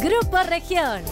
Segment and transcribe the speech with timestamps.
[0.00, 1.02] Grupo Región.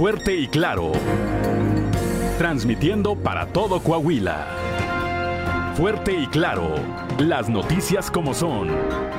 [0.00, 0.92] Fuerte y Claro.
[2.38, 4.46] Transmitiendo para todo Coahuila.
[5.76, 6.74] Fuerte y Claro.
[7.18, 8.70] Las noticias como son.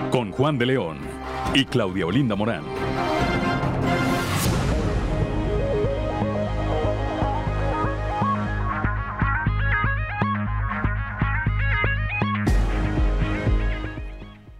[0.09, 0.97] Con Juan de León
[1.53, 2.63] y Claudia Olinda Morán.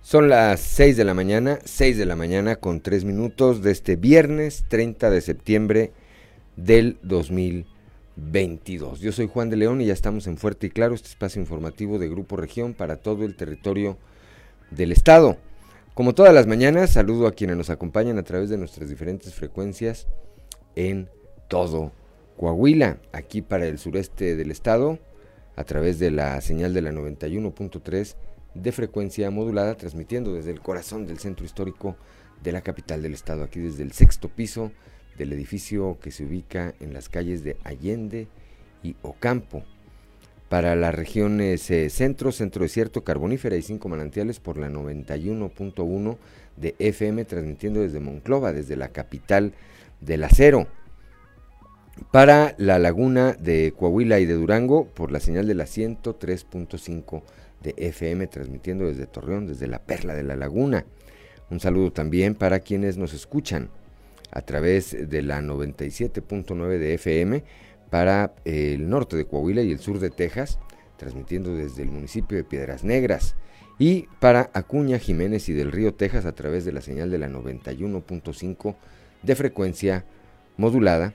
[0.04, 3.96] Son las 6 de la mañana, 6 de la mañana con 3 minutos de este
[3.96, 5.94] viernes 30 de septiembre
[6.66, 9.00] del 2022.
[9.00, 11.98] Yo soy Juan de León y ya estamos en Fuerte y Claro, este espacio informativo
[11.98, 13.98] de Grupo Región para todo el territorio
[14.70, 15.38] del estado.
[15.94, 20.08] Como todas las mañanas, saludo a quienes nos acompañan a través de nuestras diferentes frecuencias
[20.76, 21.10] en
[21.48, 21.92] todo
[22.38, 25.00] Coahuila, aquí para el sureste del estado,
[25.56, 28.16] a través de la señal de la 91.3
[28.54, 31.98] de frecuencia modulada, transmitiendo desde el corazón del centro histórico
[32.42, 34.72] de la capital del estado, aquí desde el sexto piso
[35.22, 38.28] del edificio que se ubica en las calles de Allende
[38.82, 39.64] y Ocampo.
[40.50, 46.18] Para las regiones centro, centro desierto, carbonífera y cinco manantiales por la 91.1
[46.58, 49.54] de FM, transmitiendo desde Monclova, desde la capital
[50.02, 50.68] del acero.
[52.12, 57.22] Para la laguna de Coahuila y de Durango, por la señal de la 103.5
[57.62, 60.84] de FM, transmitiendo desde Torreón, desde la Perla de la Laguna.
[61.52, 63.70] Un saludo también para quienes nos escuchan
[64.32, 67.44] a través de la 97.9 de FM
[67.90, 70.58] para el norte de Coahuila y el sur de Texas,
[70.98, 73.36] transmitiendo desde el municipio de Piedras Negras.
[73.78, 77.28] Y para Acuña, Jiménez y del Río Texas a través de la señal de la
[77.28, 78.76] 91.5
[79.24, 80.06] de frecuencia
[80.58, 81.14] modulada,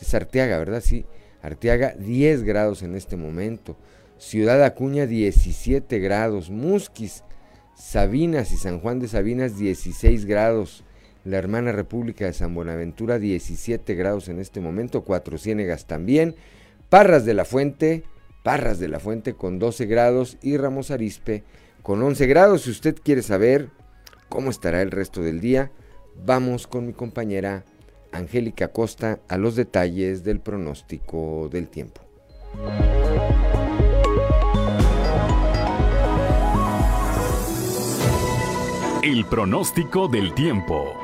[0.00, 0.80] es Arteaga, ¿verdad?
[0.80, 1.04] Sí,
[1.42, 3.76] Arteaga 10 grados en este momento,
[4.18, 7.24] Ciudad Acuña 17 grados, Musquis,
[7.74, 10.84] Sabinas y San Juan de Sabinas 16 grados,
[11.24, 16.36] la hermana República de San Buenaventura 17 grados en este momento, Cuatro Ciénegas también,
[16.90, 18.04] Parras de la Fuente,
[18.42, 21.42] Parras de la Fuente con 12 grados y Ramos Arispe
[21.82, 22.62] con 11 grados.
[22.62, 23.70] Si usted quiere saber
[24.28, 25.70] cómo estará el resto del día,
[26.24, 27.64] vamos con mi compañera
[28.12, 32.02] Angélica Costa a los detalles del pronóstico del tiempo.
[39.02, 41.03] El pronóstico del tiempo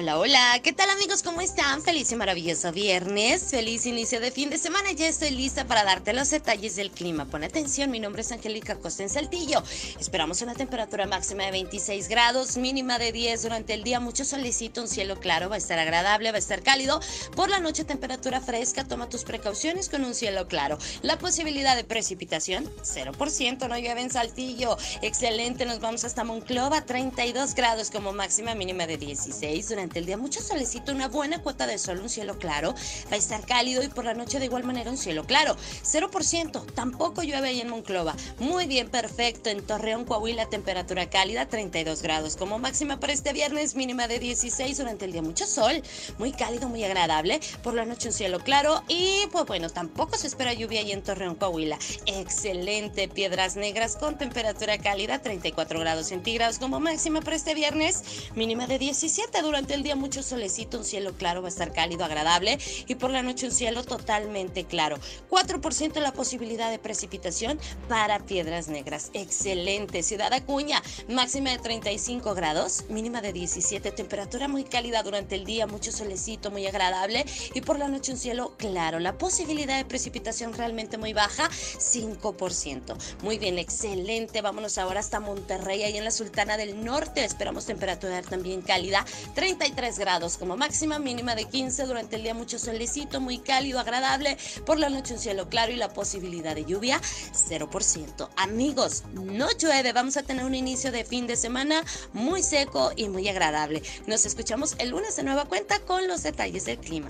[0.00, 1.24] Hola, hola, ¿qué tal amigos?
[1.24, 1.82] ¿Cómo están?
[1.82, 4.92] Feliz y maravilloso viernes, feliz inicio de fin de semana.
[4.92, 7.24] Ya estoy lista para darte los detalles del clima.
[7.24, 9.60] Pon atención, mi nombre es Angélica Costa en Saltillo.
[9.98, 14.82] Esperamos una temperatura máxima de 26 grados, mínima de 10 durante el día, mucho solecito,
[14.82, 17.00] un cielo claro, va a estar agradable, va a estar cálido.
[17.34, 20.78] Por la noche temperatura fresca, toma tus precauciones con un cielo claro.
[21.02, 24.78] La posibilidad de precipitación, 0%, no llueve en Saltillo.
[25.02, 30.16] Excelente, nos vamos hasta Monclova, 32 grados como máxima, mínima de 16 durante el día
[30.16, 32.74] mucho solecito, una buena cuota de sol, un cielo claro,
[33.10, 35.56] va a estar cálido y por la noche de igual manera un cielo claro.
[35.84, 38.14] 0%, tampoco llueve ahí en Monclova.
[38.38, 39.50] Muy bien, perfecto.
[39.50, 42.36] En Torreón, Coahuila, temperatura cálida, 32 grados.
[42.36, 45.82] Como máxima para este viernes, mínima de 16 durante el día, mucho sol,
[46.18, 47.40] muy cálido, muy agradable.
[47.62, 51.02] Por la noche un cielo claro y pues bueno, tampoco se espera lluvia ahí en
[51.02, 51.78] Torreón, Coahuila.
[52.06, 58.02] Excelente, piedras negras con temperatura cálida, 34 grados centígrados como máxima para este viernes,
[58.34, 61.72] mínima de 17 durante el el día mucho solecito, un cielo claro, va a estar
[61.72, 62.58] cálido, agradable
[62.88, 64.98] y por la noche un cielo totalmente claro.
[65.30, 69.10] 4% la posibilidad de precipitación para Piedras Negras.
[69.12, 70.02] Excelente.
[70.02, 75.68] Ciudad Acuña, máxima de 35 grados, mínima de 17, temperatura muy cálida durante el día,
[75.68, 78.98] mucho solecito, muy agradable y por la noche un cielo claro.
[78.98, 82.96] La posibilidad de precipitación realmente muy baja, 5%.
[83.22, 84.42] Muy bien, excelente.
[84.42, 87.24] Vámonos ahora hasta Monterrey, ahí en la Sultana del Norte.
[87.24, 89.04] Esperamos temperatura también cálida,
[89.36, 93.78] 30 33 grados como máxima, mínima de 15 durante el día mucho solecito, muy cálido,
[93.78, 97.00] agradable, por la noche un cielo claro y la posibilidad de lluvia
[97.32, 98.28] 0%.
[98.36, 103.08] Amigos, no llueve, vamos a tener un inicio de fin de semana muy seco y
[103.08, 103.82] muy agradable.
[104.06, 107.08] Nos escuchamos el lunes de nueva cuenta con los detalles del clima.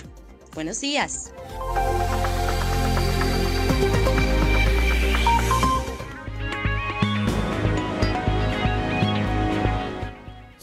[0.55, 1.31] Buenos días.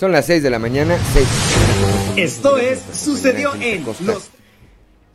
[0.05, 0.99] Son las 6 de la mañana.
[1.13, 1.27] 6.
[2.17, 4.29] Esto es Sucedió en los...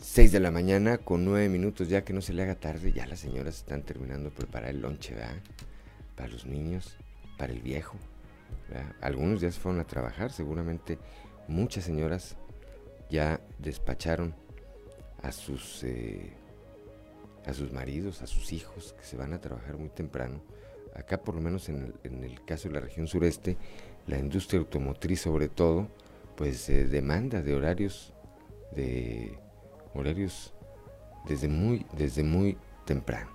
[0.00, 2.90] 6 de la mañana con 9 minutos, ya que no se le haga tarde.
[2.90, 5.36] Ya las señoras están terminando de preparar el lonche, ¿verdad?
[6.16, 6.96] Para los niños,
[7.38, 7.98] para el viejo.
[9.00, 10.98] Algunos ya se fueron a trabajar, seguramente
[11.46, 12.34] muchas señoras
[13.08, 14.34] ya despacharon
[15.22, 16.32] a sus, eh,
[17.46, 20.42] a sus maridos, a sus hijos, que se van a trabajar muy temprano.
[20.96, 23.56] Acá, por lo menos en el, en el caso de la región sureste,
[24.10, 25.88] la industria automotriz sobre todo,
[26.36, 28.12] pues demanda de horarios,
[28.74, 29.38] de
[29.94, 30.52] horarios
[31.28, 33.30] desde muy, desde muy temprano.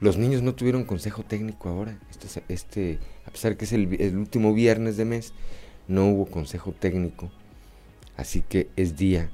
[0.00, 4.16] Los niños no tuvieron consejo técnico ahora, este, este a pesar que es el, el
[4.18, 5.32] último viernes de mes,
[5.88, 7.30] no hubo consejo técnico,
[8.16, 9.30] así que es día,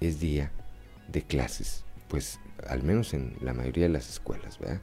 [0.00, 0.50] es día
[1.08, 4.80] de clases, pues al menos en la mayoría de las escuelas, ¿verdad?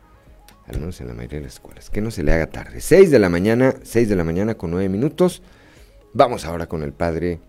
[0.67, 1.89] Al menos en la mayoría de las escuelas.
[1.89, 2.81] Que no se le haga tarde.
[2.81, 5.41] 6 de la mañana, 6 de la mañana con 9 minutos.
[6.13, 7.39] Vamos ahora con el padre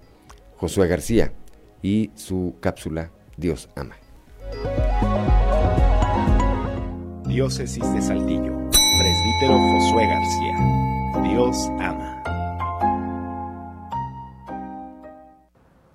[0.57, 1.33] Josué García
[1.83, 3.97] y su cápsula Dios ama.
[7.27, 11.31] Diócesis de Saltillo, presbítero Josué García.
[11.31, 12.18] Dios ama.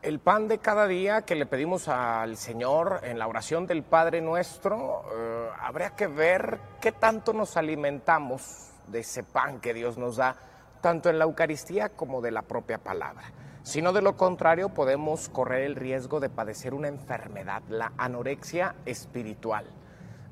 [0.03, 4.19] El pan de cada día que le pedimos al Señor en la oración del Padre
[4.19, 10.17] nuestro, eh, habría que ver qué tanto nos alimentamos de ese pan que Dios nos
[10.17, 10.35] da,
[10.81, 13.31] tanto en la Eucaristía como de la propia palabra.
[13.63, 18.75] Si no, de lo contrario, podemos correr el riesgo de padecer una enfermedad, la anorexia
[18.85, 19.65] espiritual.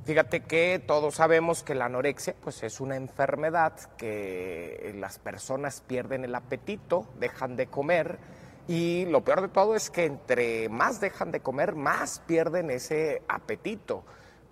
[0.04, 6.25] Fíjate que todos sabemos que la anorexia pues es una enfermedad que las personas pierden
[6.25, 8.20] el apetito, dejan de comer,
[8.72, 13.22] y lo peor de todo es que entre más dejan de comer, más pierden ese
[13.28, 14.06] apetito.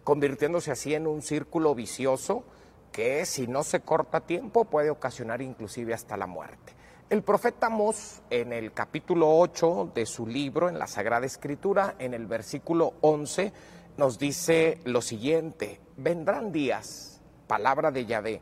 [0.04, 2.44] convirtiéndose así en un círculo vicioso
[2.92, 6.74] que si no se corta tiempo puede ocasionar inclusive hasta la muerte.
[7.10, 12.14] El profeta Amós en el capítulo 8 de su libro, en la Sagrada Escritura, en
[12.14, 13.54] el versículo 11,
[13.98, 18.42] nos dice lo siguiente, vendrán días, palabra de Yahvé,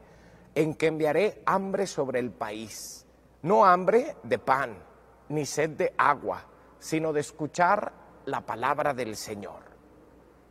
[0.55, 3.05] en que enviaré hambre sobre el país,
[3.41, 4.86] no hambre de pan,
[5.29, 6.45] ni sed de agua,
[6.79, 7.91] sino de escuchar
[8.25, 9.63] la palabra del Señor.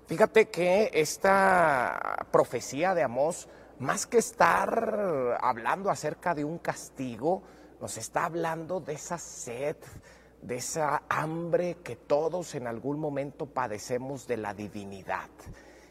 [0.06, 7.42] Fíjate que esta profecía de Amós, más que estar hablando acerca de un castigo,
[7.80, 9.76] nos está hablando de esa sed,
[10.40, 15.28] de esa hambre que todos en algún momento padecemos de la divinidad.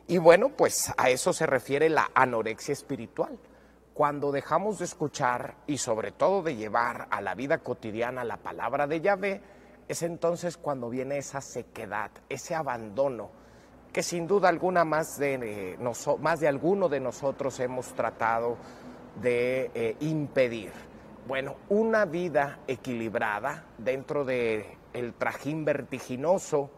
[0.08, 3.38] Y bueno, pues a eso se refiere la anorexia espiritual.
[3.96, 8.88] Cuando dejamos de escuchar y sobre todo de llevar a la vida cotidiana la palabra
[8.88, 9.42] de Yahvé,
[9.88, 13.30] es entonces cuando viene esa sequedad, ese abandono,
[13.94, 15.78] que sin duda alguna más de, eh,
[16.20, 18.58] más de alguno de nosotros hemos tratado
[19.22, 20.74] de eh, impedir.
[21.26, 26.70] Bueno, una vida equilibrada dentro del el trajín vertiginoso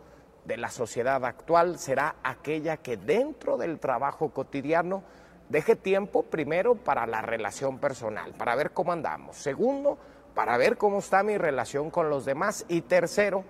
[0.46, 5.02] de la sociedad actual será aquella que dentro del trabajo cotidiano
[5.50, 9.38] deje tiempo primero para la relación personal, para ver cómo andamos.
[9.38, 9.98] Segundo,
[10.34, 12.66] para ver cómo está mi relación con los demás.
[12.68, 13.44] Y tercero,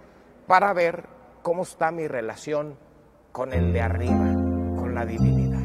[0.48, 1.04] para ver
[1.44, 2.78] cómo está mi relación
[3.32, 4.34] con el de arriba,
[4.78, 5.58] con la divinidad.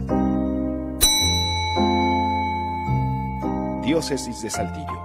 [3.83, 5.02] Diócesis de Saltillo.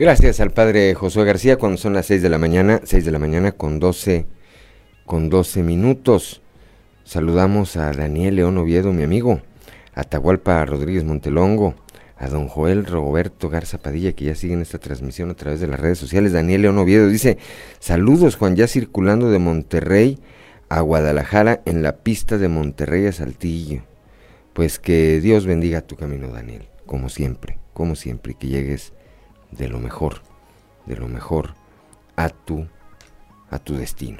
[0.00, 3.18] Gracias al padre Josué García cuando son las 6 de la mañana, 6 de la
[3.18, 4.24] mañana con 12,
[5.04, 6.40] con 12 minutos.
[7.04, 9.42] Saludamos a Daniel León Oviedo, mi amigo,
[9.92, 11.74] a Tahualpa Rodríguez Montelongo,
[12.16, 15.78] a don Joel Roberto Garza Padilla, que ya siguen esta transmisión a través de las
[15.78, 16.32] redes sociales.
[16.32, 17.36] Daniel León Oviedo dice,
[17.78, 20.18] saludos Juan, ya circulando de Monterrey
[20.70, 23.82] a Guadalajara en la pista de Monterrey a Saltillo.
[24.54, 28.94] Pues que Dios bendiga tu camino, Daniel, como siempre, como siempre, que llegues
[29.50, 30.22] de lo mejor,
[30.86, 31.54] de lo mejor
[32.16, 32.66] a tu,
[33.50, 34.18] a tu destino.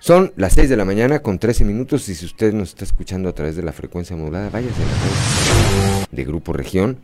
[0.00, 3.28] Son las 6 de la mañana con 13 minutos y si usted nos está escuchando
[3.28, 6.98] a través de la frecuencia modulada, váyase a la de Grupo Región.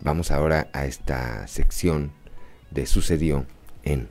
[0.00, 2.12] Vamos ahora a esta sección
[2.70, 3.46] de Sucedió
[3.84, 4.08] en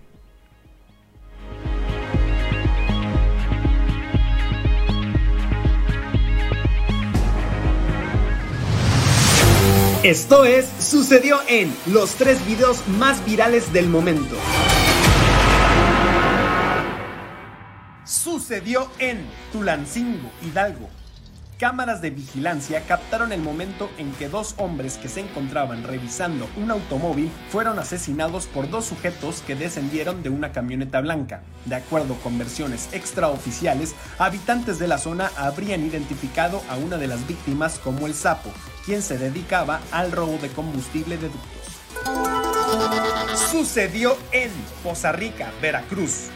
[10.03, 14.37] Esto es Sucedió en los tres videos más virales del momento.
[18.05, 20.87] Sucedió en Tulancingo, Hidalgo.
[21.59, 26.71] Cámaras de vigilancia captaron el momento en que dos hombres que se encontraban revisando un
[26.71, 31.41] automóvil fueron asesinados por dos sujetos que descendieron de una camioneta blanca.
[31.65, 37.27] De acuerdo con versiones extraoficiales, habitantes de la zona habrían identificado a una de las
[37.27, 38.49] víctimas como el sapo,
[38.85, 41.59] quien se dedicaba al robo de combustible de ductos.
[43.51, 44.51] Sucedió en
[44.83, 46.29] Poza Rica, Veracruz.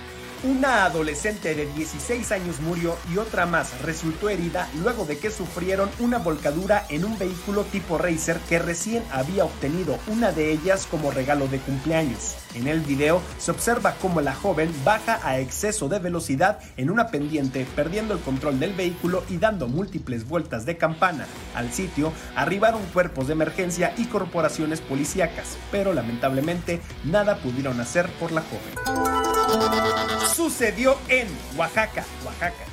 [0.44, 5.90] Una adolescente de 16 años murió y otra más resultó herida luego de que sufrieron
[6.00, 11.12] una volcadura en un vehículo tipo racer que recién había obtenido una de ellas como
[11.12, 12.36] regalo de cumpleaños.
[12.56, 17.08] En el video se observa cómo la joven baja a exceso de velocidad en una
[17.08, 21.26] pendiente, perdiendo el control del vehículo y dando múltiples vueltas de campana.
[21.56, 28.34] Al sitio arribaron cuerpos de emergencia y corporaciones policíacas, pero lamentablemente nada pudieron hacer por
[28.34, 32.66] la joven sucedió en Oaxaca, Oaxaca.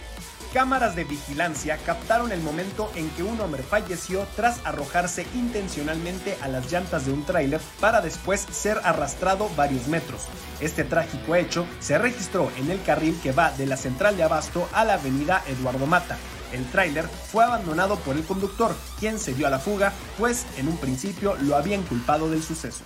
[0.53, 6.49] Cámaras de vigilancia captaron el momento en que un hombre falleció tras arrojarse intencionalmente a
[6.49, 10.23] las llantas de un tráiler para después ser arrastrado varios metros.
[10.61, 14.69] Este trágico hecho se registró en el carril que va de la central de Abasto
[14.73, 16.19] a la avenida Eduardo Mata.
[16.53, 20.67] El tráiler fue abandonado por el conductor, quien se dio a la fuga, pues en
[20.67, 22.83] un principio lo habían culpado del suceso.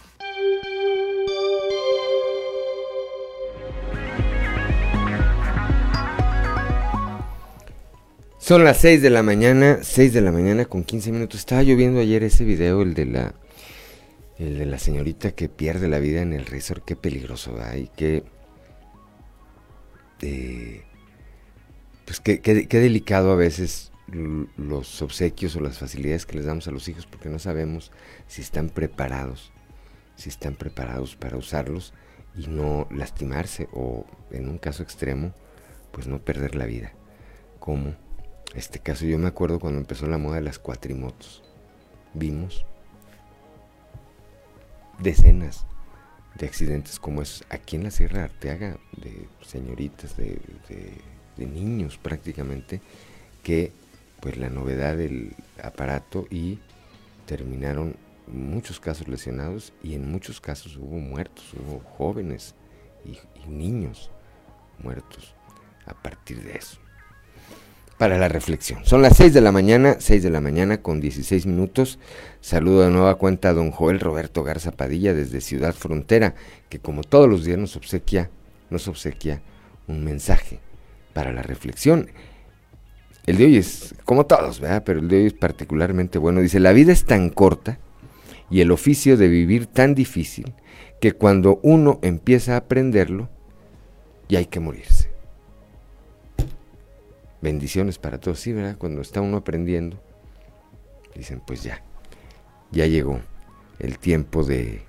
[8.45, 11.41] Son las 6 de la mañana, 6 de la mañana con 15 minutos.
[11.41, 13.35] Estaba lloviendo ayer ese video, el de la
[14.37, 16.85] el de la señorita que pierde la vida en el resort.
[16.85, 17.77] Qué peligroso, ¿verdad?
[17.77, 18.23] Y qué,
[20.21, 20.85] eh,
[22.05, 23.93] pues qué, qué, delicado a veces
[24.59, 27.93] los obsequios o las facilidades que les damos a los hijos porque no sabemos
[28.27, 29.53] si están preparados,
[30.17, 31.95] si están preparados para usarlos
[32.37, 35.33] y no lastimarse o en un caso extremo,
[35.93, 36.93] pues no perder la vida.
[37.59, 38.04] ¿Cómo?
[38.55, 41.43] Este caso yo me acuerdo cuando empezó la moda de las cuatrimotos.
[42.13, 42.65] Vimos
[44.99, 45.67] decenas
[46.37, 50.39] de accidentes como esos aquí en la Sierra Arteaga, de señoritas, de,
[51.37, 52.81] de niños prácticamente,
[53.43, 53.73] que
[54.21, 56.59] pues la novedad del aparato y
[57.27, 57.97] terminaron
[58.27, 62.55] muchos casos lesionados y en muchos casos hubo muertos, hubo jóvenes
[63.05, 63.19] y,
[63.49, 64.11] niños
[64.79, 65.35] muertos
[65.87, 66.81] a partir de eso.
[68.05, 68.85] Para la reflexión.
[68.85, 71.99] Son las 6 de la mañana, 6 de la mañana con 16 minutos.
[72.43, 76.35] Saludo de nueva cuenta a don Joel Roberto Garza Padilla desde Ciudad Frontera,
[76.69, 78.29] que como todos los días nos obsequia,
[78.69, 79.41] nos obsequia
[79.89, 80.61] un mensaje
[81.15, 82.11] para la reflexión.
[83.25, 84.83] El de hoy es, como todos, ¿verdad?
[84.85, 86.43] Pero el de hoy es particularmente bueno.
[86.43, 87.79] Dice, la vida es tan corta
[88.51, 90.53] y el oficio de vivir tan difícil
[91.01, 93.31] que cuando uno empieza a aprenderlo,
[94.29, 95.04] ya hay que morirse.
[97.45, 98.79] Bendiciones para todos, sí, ¿verdad?
[98.79, 100.01] Cuando está uno aprendiendo,
[101.15, 101.85] dicen, pues ya,
[102.73, 103.21] ya llegó
[103.81, 104.81] el tiempo de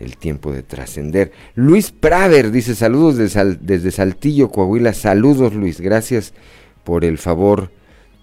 [0.00, 1.30] el tiempo de trascender.
[1.54, 4.92] Luis Praver dice saludos desde Saltillo, Coahuila.
[4.92, 6.34] Saludos Luis, gracias
[6.82, 7.70] por el favor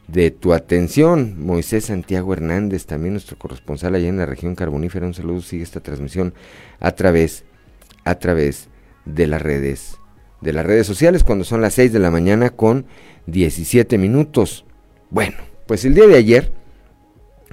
[0.10, 1.36] de tu atención.
[1.40, 5.80] Moisés Santiago Hernández, también nuestro corresponsal allá en la región carbonífera, un saludo, sigue esta
[5.80, 6.34] transmisión
[6.82, 7.46] a través,
[8.04, 8.68] a través
[9.06, 9.96] de las redes,
[10.42, 12.86] de las redes sociales, cuando son las 6 de la mañana con
[13.28, 14.66] 17 minutos.
[15.10, 15.38] Bueno,
[15.68, 16.52] pues el día de ayer,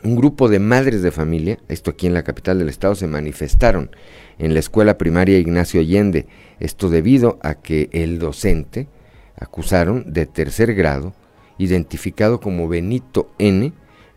[0.02, 3.90] un grupo de madres de familia, esto aquí en la capital del estado, se manifestaron
[4.38, 6.26] en la escuela primaria Ignacio Allende,
[6.60, 8.88] esto debido a que el docente
[9.36, 11.12] acusaron de tercer grado
[11.58, 13.72] identificado como Benito N.,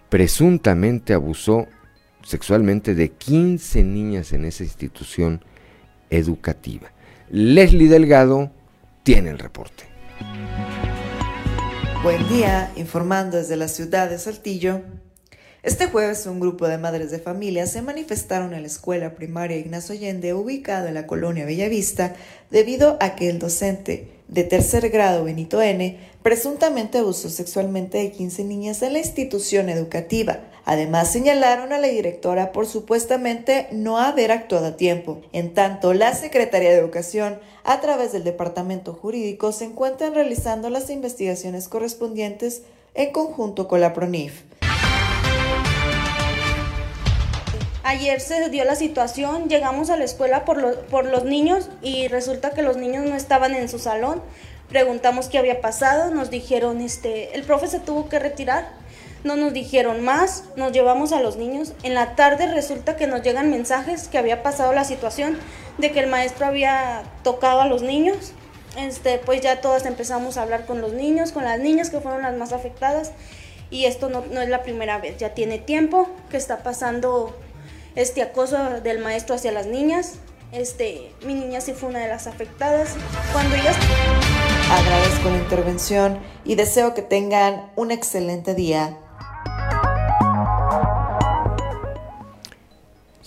[0.10, 1.67] presuntamente abusó
[2.24, 5.43] sexualmente de 15 niñas en esa institución
[6.10, 6.91] educativa.
[7.30, 8.52] Leslie Delgado
[9.04, 9.86] tiene el reporte.
[12.03, 14.81] Buen día, informando desde la ciudad de Saltillo.
[15.63, 19.95] Este jueves un grupo de madres de familia se manifestaron en la escuela primaria Ignacio
[19.95, 22.15] Allende ubicada en la colonia Bellavista
[22.51, 28.43] debido a que el docente de tercer grado Benito N presuntamente abusó sexualmente de 15
[28.43, 30.39] niñas en la institución educativa.
[30.69, 35.21] Además, señalaron a la directora por supuestamente no haber actuado a tiempo.
[35.32, 40.89] En tanto, la Secretaría de Educación, a través del Departamento Jurídico, se encuentran realizando las
[40.89, 42.63] investigaciones correspondientes
[42.95, 44.43] en conjunto con la PRONIF.
[47.84, 52.51] Ayer se dio la situación, llegamos a la escuela por, por los niños y resulta
[52.51, 54.21] que los niños no estaban en su salón
[54.69, 58.69] preguntamos qué había pasado, nos dijeron, este, el profe se tuvo que retirar,
[59.23, 61.73] no nos dijeron más, nos llevamos a los niños.
[61.84, 65.38] En la tarde resulta que nos llegan mensajes que había pasado la situación
[65.77, 68.34] de que el maestro había tocado a los niños.
[68.77, 72.21] Este, pues ya todas empezamos a hablar con los niños, con las niñas que fueron
[72.21, 73.12] las más afectadas.
[73.69, 77.36] Y esto no, no es la primera vez, ya tiene tiempo que está pasando
[77.95, 80.13] este acoso del maestro hacia las niñas.
[80.53, 82.95] Este, mi niña sí fue una de las afectadas.
[83.34, 83.75] Cuando ellas
[84.69, 88.97] Agradezco la intervención y deseo que tengan un excelente día.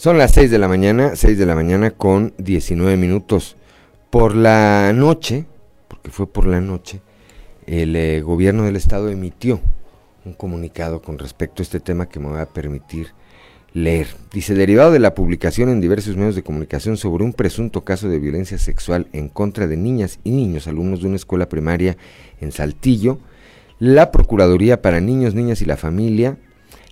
[0.01, 3.57] Son las 6 de la mañana, 6 de la mañana con 19 minutos.
[4.09, 5.45] Por la noche,
[5.89, 7.03] porque fue por la noche,
[7.67, 9.61] el eh, gobierno del estado emitió
[10.25, 13.09] un comunicado con respecto a este tema que me va a permitir
[13.75, 14.07] leer.
[14.33, 18.21] Dice, derivado de la publicación en diversos medios de comunicación sobre un presunto caso de
[18.21, 21.99] violencia sexual en contra de niñas y niños alumnos de una escuela primaria
[22.41, 23.19] en Saltillo,
[23.79, 26.39] la Procuraduría para Niños, Niñas y la Familia,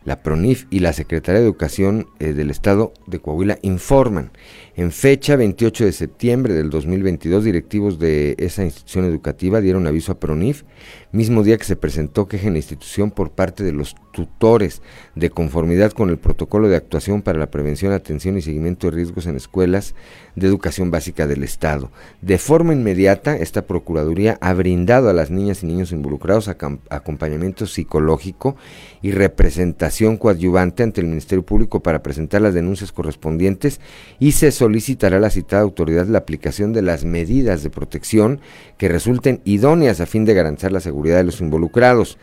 [0.09, 4.33] la PRONIF y la Secretaría de Educación eh, del Estado de Coahuila informan
[4.79, 10.21] en fecha 28 de septiembre del 2022, directivos de esa institución educativa dieron aviso a
[10.21, 10.63] PRONIF,
[11.11, 14.83] mismo día que se presentó queja en la institución por parte de los tutores
[15.15, 19.27] de conformidad con el protocolo de actuación para la prevención, atención y seguimiento de riesgos
[19.27, 19.97] en escuelas
[20.37, 21.91] de educación básica del Estado.
[22.21, 28.57] De forma inmediata, esta Procuraduría ha brindado a las niñas y niños involucrados acompañamiento psicológico
[29.03, 33.81] y representación coadyuvante ante el Ministerio Público para presentar las denuncias correspondientes
[34.19, 38.39] y se solicitará a la citada autoridad la aplicación de las medidas de protección
[38.77, 42.19] que resulten idóneas a fin de garantizar la seguridad de los involucrados.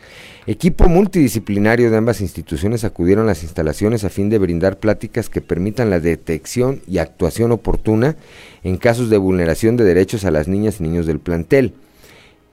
[0.46, 5.40] Equipo multidisciplinario de ambas instituciones acudieron a las instalaciones a fin de brindar pláticas que
[5.40, 8.14] permitan la detección y actuación oportuna
[8.62, 11.74] en casos de vulneración de derechos a las niñas y niños del plantel.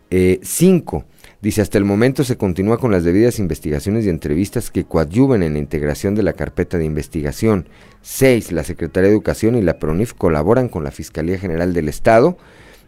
[0.10, 0.98] 5.
[0.98, 1.13] Eh,
[1.44, 5.52] Dice, hasta el momento se continúa con las debidas investigaciones y entrevistas que coadyuven en
[5.52, 7.68] la integración de la carpeta de investigación.
[8.02, 8.54] 6.
[8.54, 12.38] La Secretaría de Educación y la PRONIF colaboran con la Fiscalía General del Estado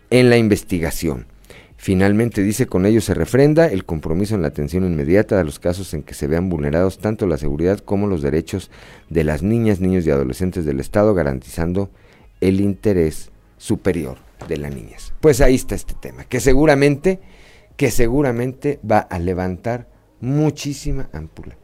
[0.10, 1.26] en la investigación.
[1.76, 5.94] Finalmente dice, con ello se refrenda el compromiso en la atención inmediata a los casos
[5.94, 8.72] en que se vean vulnerados tanto la seguridad como los derechos
[9.10, 11.90] de las niñas, niños y adolescentes del Estado, garantizando
[12.40, 15.14] el interés superior de las niñas.
[15.20, 17.20] Pues ahí está este tema, que seguramente,
[17.78, 19.88] que seguramente va a levantar
[20.22, 21.58] muchísima ampula.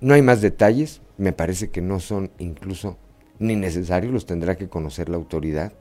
[0.00, 2.96] No hay más detalles, me parece que no son incluso
[3.38, 5.72] ni necesarios, los tendrá que conocer la autoridad,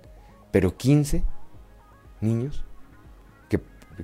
[0.52, 1.24] pero 15
[2.22, 2.66] niños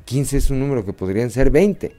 [0.04, 1.96] 15 es un número que podrían ser 20.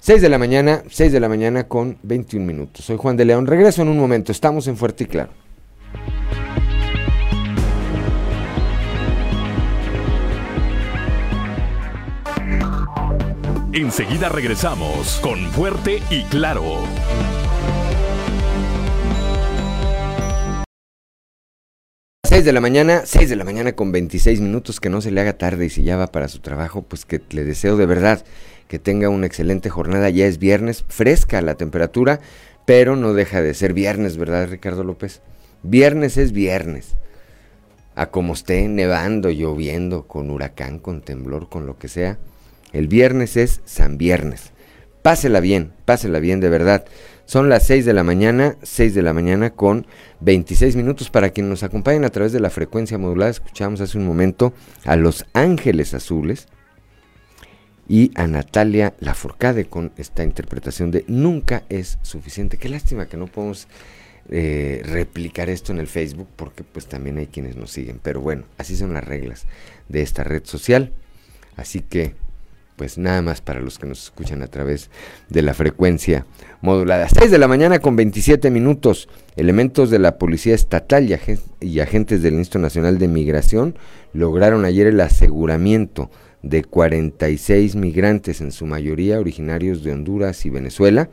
[0.00, 2.84] 6 de la mañana, 6 de la mañana con 21 minutos.
[2.84, 3.46] Soy Juan de León.
[3.46, 4.32] Regreso en un momento.
[4.32, 5.41] Estamos en Fuerte y Claro.
[13.74, 16.82] Enseguida regresamos con Fuerte y Claro.
[22.28, 25.22] 6 de la mañana, 6 de la mañana con 26 minutos, que no se le
[25.22, 28.22] haga tarde y si ya va para su trabajo, pues que le deseo de verdad
[28.68, 30.10] que tenga una excelente jornada.
[30.10, 32.20] Ya es viernes, fresca la temperatura,
[32.66, 35.22] pero no deja de ser viernes, ¿verdad, Ricardo López?
[35.62, 36.96] Viernes es viernes.
[37.94, 42.18] A como esté nevando, lloviendo, con huracán, con temblor, con lo que sea.
[42.72, 44.52] El viernes es San Viernes.
[45.02, 46.84] Pásela bien, pásela bien de verdad.
[47.24, 49.86] Son las 6 de la mañana, 6 de la mañana con
[50.20, 51.10] 26 minutos.
[51.10, 54.52] Para quienes nos acompañen a través de la frecuencia modulada, escuchamos hace un momento
[54.84, 56.46] a Los Ángeles Azules
[57.88, 62.56] y a Natalia Laforcade con esta interpretación de Nunca es suficiente.
[62.56, 63.68] Qué lástima que no podemos
[64.28, 67.98] eh, replicar esto en el Facebook porque pues también hay quienes nos siguen.
[68.02, 69.46] Pero bueno, así son las reglas
[69.88, 70.92] de esta red social.
[71.56, 72.14] Así que
[72.76, 74.90] pues nada más para los que nos escuchan a través
[75.28, 76.26] de la frecuencia
[76.60, 77.08] modulada.
[77.08, 79.08] 6 de la mañana con 27 minutos.
[79.36, 81.08] Elementos de la Policía Estatal
[81.60, 83.76] y, agentes del Instituto Nacional de Migración
[84.12, 86.10] lograron ayer el aseguramiento
[86.42, 91.08] de 46 migrantes, en su mayoría originarios de Honduras y Venezuela,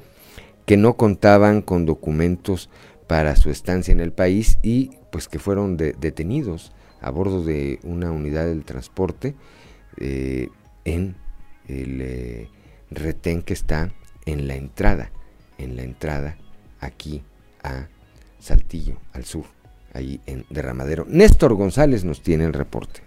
[0.65, 2.69] que no contaban con documentos
[3.08, 8.12] para su estancia en el país y pues que fueron detenidos a bordo de una
[8.12, 9.36] unidad del transporte
[9.98, 10.50] eh,
[10.86, 11.15] en
[11.70, 12.50] el eh,
[12.92, 13.92] retén que está
[14.26, 15.12] en la entrada,
[15.58, 16.38] en la entrada
[16.80, 17.24] aquí
[17.64, 17.88] a
[18.40, 19.46] Saltillo, al sur,
[19.94, 21.06] ahí en Derramadero.
[21.08, 23.02] Néstor González nos tiene el reporte.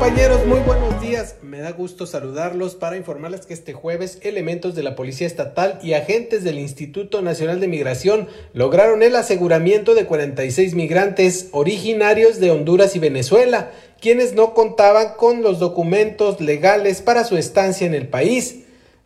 [0.00, 1.34] Compañeros, muy buenos días.
[1.42, 5.92] Me da gusto saludarlos para informarles que este jueves elementos de la Policía Estatal y
[5.92, 12.96] agentes del Instituto Nacional de Migración lograron el aseguramiento de 46 migrantes originarios de Honduras
[12.96, 18.60] y Venezuela quienes no contaban con los documentos legales para su estancia en el país.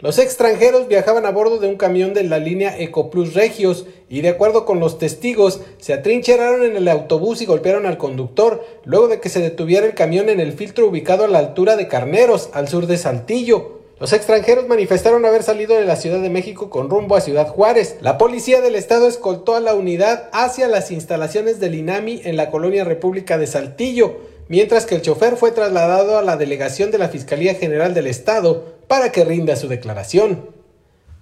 [0.05, 4.29] Los extranjeros viajaban a bordo de un camión de la línea Ecoplus Regios y de
[4.29, 9.19] acuerdo con los testigos se atrincheraron en el autobús y golpearon al conductor luego de
[9.19, 12.69] que se detuviera el camión en el filtro ubicado a la altura de Carneros, al
[12.69, 13.81] sur de Saltillo.
[13.99, 17.97] Los extranjeros manifestaron haber salido de la Ciudad de México con rumbo a Ciudad Juárez.
[18.03, 22.51] La policía del estado escoltó a la unidad hacia las instalaciones del INAMI en la
[22.51, 27.09] colonia República de Saltillo mientras que el chofer fue trasladado a la delegación de la
[27.09, 30.51] Fiscalía General del Estado para que rinda su declaración.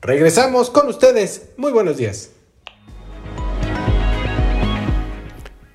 [0.01, 1.51] Regresamos con ustedes.
[1.57, 2.31] Muy buenos días.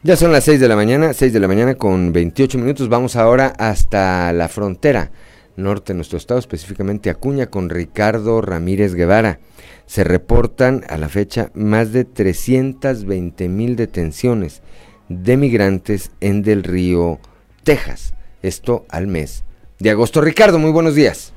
[0.03, 2.87] Ya son las 6 de la mañana, 6 de la mañana con 28 minutos.
[2.87, 5.11] Vamos ahora hasta la frontera
[5.57, 9.39] norte de nuestro estado, específicamente Acuña, con Ricardo Ramírez Guevara.
[9.85, 14.61] Se reportan a la fecha más de 320 mil detenciones
[15.09, 17.19] de migrantes en Del Río
[17.67, 18.13] Texas.
[18.41, 19.43] Esto al mes
[19.79, 20.21] de agosto.
[20.21, 21.33] Ricardo, muy buenos días.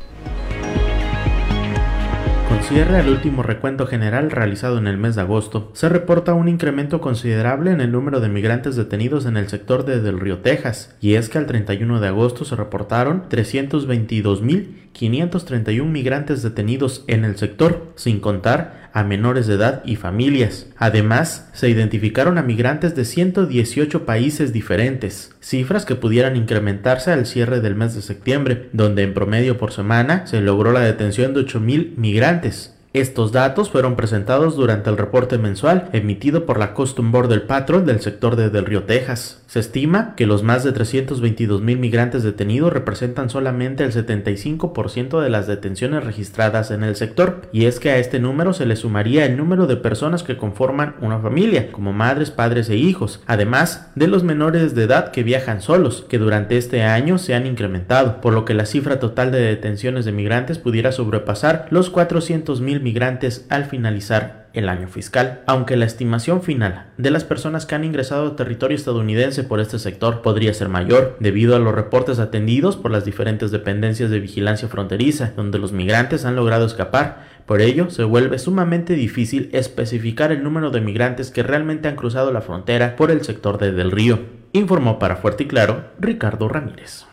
[2.48, 6.48] Con cierre al último recuento general realizado en el mes de agosto, se reporta un
[6.48, 10.94] incremento considerable en el número de migrantes detenidos en el sector de Del Río, Texas,
[11.00, 17.92] y es que al 31 de agosto se reportaron 322.531 migrantes detenidos en el sector,
[17.96, 20.66] sin contar a menores de edad y familias.
[20.76, 27.60] Además, se identificaron a migrantes de 118 países diferentes, cifras que pudieran incrementarse al cierre
[27.60, 31.96] del mes de septiembre, donde en promedio por semana se logró la detención de 8.000
[31.96, 32.79] migrantes.
[32.92, 38.00] Estos datos fueron presentados durante el reporte mensual emitido por la Custom Border Patrol del
[38.00, 39.44] sector de Del Río, Texas.
[39.46, 45.30] Se estima que los más de 322 mil migrantes detenidos representan solamente el 75% de
[45.30, 49.24] las detenciones registradas en el sector, y es que a este número se le sumaría
[49.24, 54.08] el número de personas que conforman una familia, como madres, padres e hijos, además de
[54.08, 58.32] los menores de edad que viajan solos, que durante este año se han incrementado, por
[58.32, 63.46] lo que la cifra total de detenciones de migrantes pudiera sobrepasar los 400 mil migrantes
[63.48, 68.26] al finalizar el año fiscal, aunque la estimación final de las personas que han ingresado
[68.26, 72.90] a territorio estadounidense por este sector podría ser mayor, debido a los reportes atendidos por
[72.90, 77.28] las diferentes dependencias de vigilancia fronteriza, donde los migrantes han logrado escapar.
[77.46, 82.32] Por ello, se vuelve sumamente difícil especificar el número de migrantes que realmente han cruzado
[82.32, 84.20] la frontera por el sector de Del Río,
[84.52, 87.06] informó para Fuerte y Claro Ricardo Ramírez.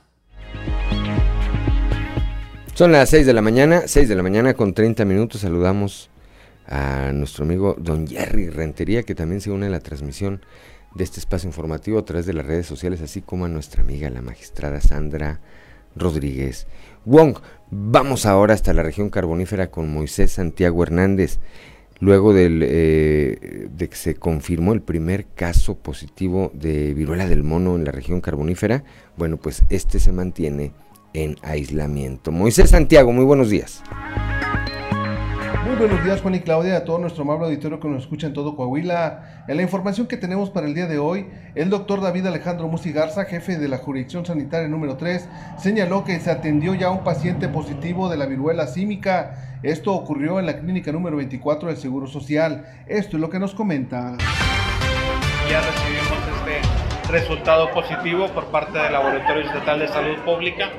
[2.77, 5.41] Son las 6 de la mañana, 6 de la mañana con 30 minutos.
[5.41, 6.11] Saludamos
[6.67, 10.41] a nuestro amigo don Jerry Rentería, que también se une a la transmisión
[10.93, 14.11] de este espacio informativo a través de las redes sociales, así como a nuestra amiga
[14.11, 15.39] la magistrada Sandra
[15.95, 16.67] Rodríguez
[17.03, 17.39] Wong.
[17.71, 21.39] Vamos ahora hasta la región carbonífera con Moisés Santiago Hernández.
[21.99, 27.85] Luego eh, de que se confirmó el primer caso positivo de viruela del mono en
[27.85, 28.83] la región carbonífera,
[29.17, 30.73] bueno, pues este se mantiene
[31.17, 32.31] en aislamiento.
[32.31, 33.81] Moisés Santiago, muy buenos días.
[35.65, 38.33] Muy buenos días Juan y Claudia, a todo nuestro amable auditorio que nos escucha en
[38.33, 39.43] todo Coahuila.
[39.47, 41.25] En la información que tenemos para el día de hoy,
[41.55, 45.27] el doctor David Alejandro Musi Garza, jefe de la jurisdicción sanitaria número 3,
[45.57, 49.59] señaló que se atendió ya un paciente positivo de la viruela símica.
[49.63, 52.83] Esto ocurrió en la clínica número 24 del Seguro Social.
[52.87, 54.15] Esto es lo que nos comenta.
[55.49, 60.69] Ya recibimos este resultado positivo por parte del Laboratorio Estatal de Salud Pública,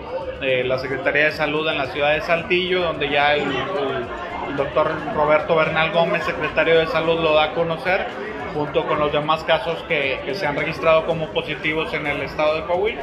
[0.40, 4.06] de la Secretaría de Salud en la ciudad de Saltillo, donde ya el, el
[4.48, 8.06] el doctor Roberto Bernal Gómez, secretario de Salud, lo da a conocer,
[8.54, 12.56] junto con los demás casos que, que se han registrado como positivos en el estado
[12.56, 13.02] de Coahuila.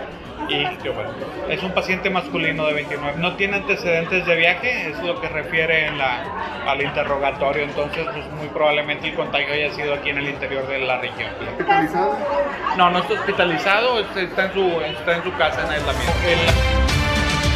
[0.49, 1.09] Y que bueno,
[1.49, 3.17] es un paciente masculino de 29.
[3.17, 6.23] No tiene antecedentes de viaje, es lo que refiere en la,
[6.67, 7.63] al interrogatorio.
[7.63, 11.31] Entonces, pues muy probablemente el contagio haya sido aquí en el interior de la región.
[11.51, 12.17] ¿Hospitalizado?
[12.77, 16.13] No, no está hospitalizado, está en su, está en su casa en aislamiento.
[16.27, 16.84] El,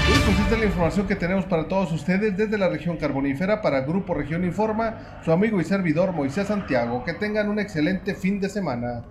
[0.10, 3.62] y pues esta es la información que tenemos para todos ustedes desde la región carbonífera
[3.62, 7.04] para Grupo Región Informa, su amigo y servidor Moisés Santiago.
[7.04, 9.04] Que tengan un excelente fin de semana.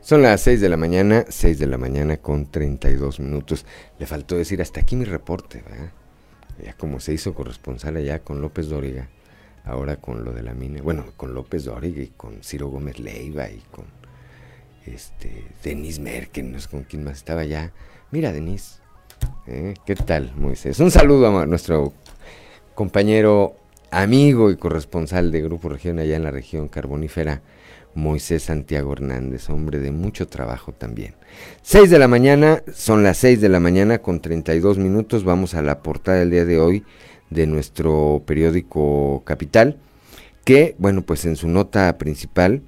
[0.00, 3.64] Son las 6 de la mañana, 6 de la mañana con 32 minutos.
[3.98, 5.90] Le faltó decir hasta aquí mi reporte, ¿verdad?
[6.62, 9.08] Ya como se hizo corresponsal allá con López Dóriga,
[9.64, 13.48] ahora con lo de la mina, bueno, con López Dóriga y con Ciro Gómez Leiva
[13.48, 13.97] y con
[14.94, 17.72] este, Denis Merkel, no sé con quién más estaba ya.
[18.10, 18.80] Mira, Denis,
[19.46, 19.74] ¿eh?
[19.84, 20.80] ¿qué tal, Moisés?
[20.80, 21.92] Un saludo a nuestro
[22.74, 23.56] compañero,
[23.90, 27.42] amigo y corresponsal de Grupo Región allá en la región carbonífera,
[27.94, 31.14] Moisés Santiago Hernández, hombre de mucho trabajo también.
[31.62, 35.62] 6 de la mañana, son las 6 de la mañana con 32 minutos, vamos a
[35.62, 36.84] la portada del día de hoy
[37.30, 39.78] de nuestro periódico Capital,
[40.44, 42.62] que, bueno, pues en su nota principal,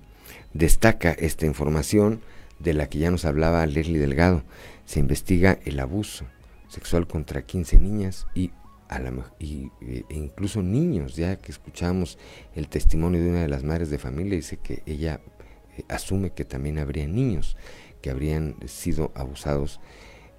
[0.52, 2.20] destaca esta información
[2.58, 4.42] de la que ya nos hablaba Leslie Delgado.
[4.84, 6.24] Se investiga el abuso
[6.68, 8.50] sexual contra 15 niñas y,
[8.88, 12.18] a la, y e incluso niños, ya que escuchamos
[12.54, 15.20] el testimonio de una de las madres de familia, dice que ella
[15.76, 17.56] eh, asume que también habría niños
[18.00, 19.80] que habrían sido abusados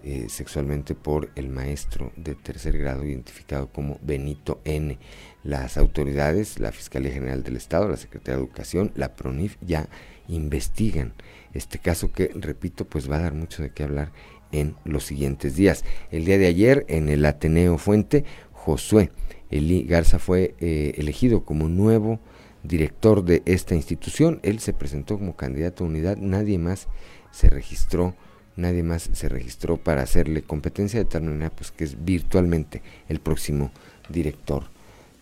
[0.03, 4.97] eh, sexualmente por el maestro de tercer grado identificado como Benito N.
[5.43, 9.87] Las autoridades, la Fiscalía General del Estado, la Secretaría de Educación, la PRONIF ya
[10.27, 11.13] investigan
[11.53, 14.11] este caso que, repito, pues va a dar mucho de qué hablar
[14.51, 15.83] en los siguientes días.
[16.11, 19.11] El día de ayer en el Ateneo Fuente, Josué
[19.49, 22.19] Eli Garza fue eh, elegido como nuevo
[22.63, 24.39] director de esta institución.
[24.43, 26.87] Él se presentó como candidato a unidad, nadie más
[27.31, 28.15] se registró
[28.57, 33.21] nadie más se registró para hacerle competencia de tal manera pues que es virtualmente el
[33.21, 33.71] próximo
[34.09, 34.65] director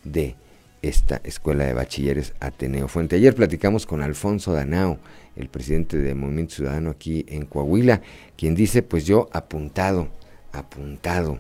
[0.03, 0.35] de
[0.81, 3.17] esta escuela de bachilleres Ateneo Fuente.
[3.17, 4.99] Ayer platicamos con Alfonso Danao,
[5.35, 8.01] el presidente del Movimiento Ciudadano aquí en Coahuila,
[8.38, 10.09] quien dice, pues yo apuntado,
[10.53, 11.39] apuntado,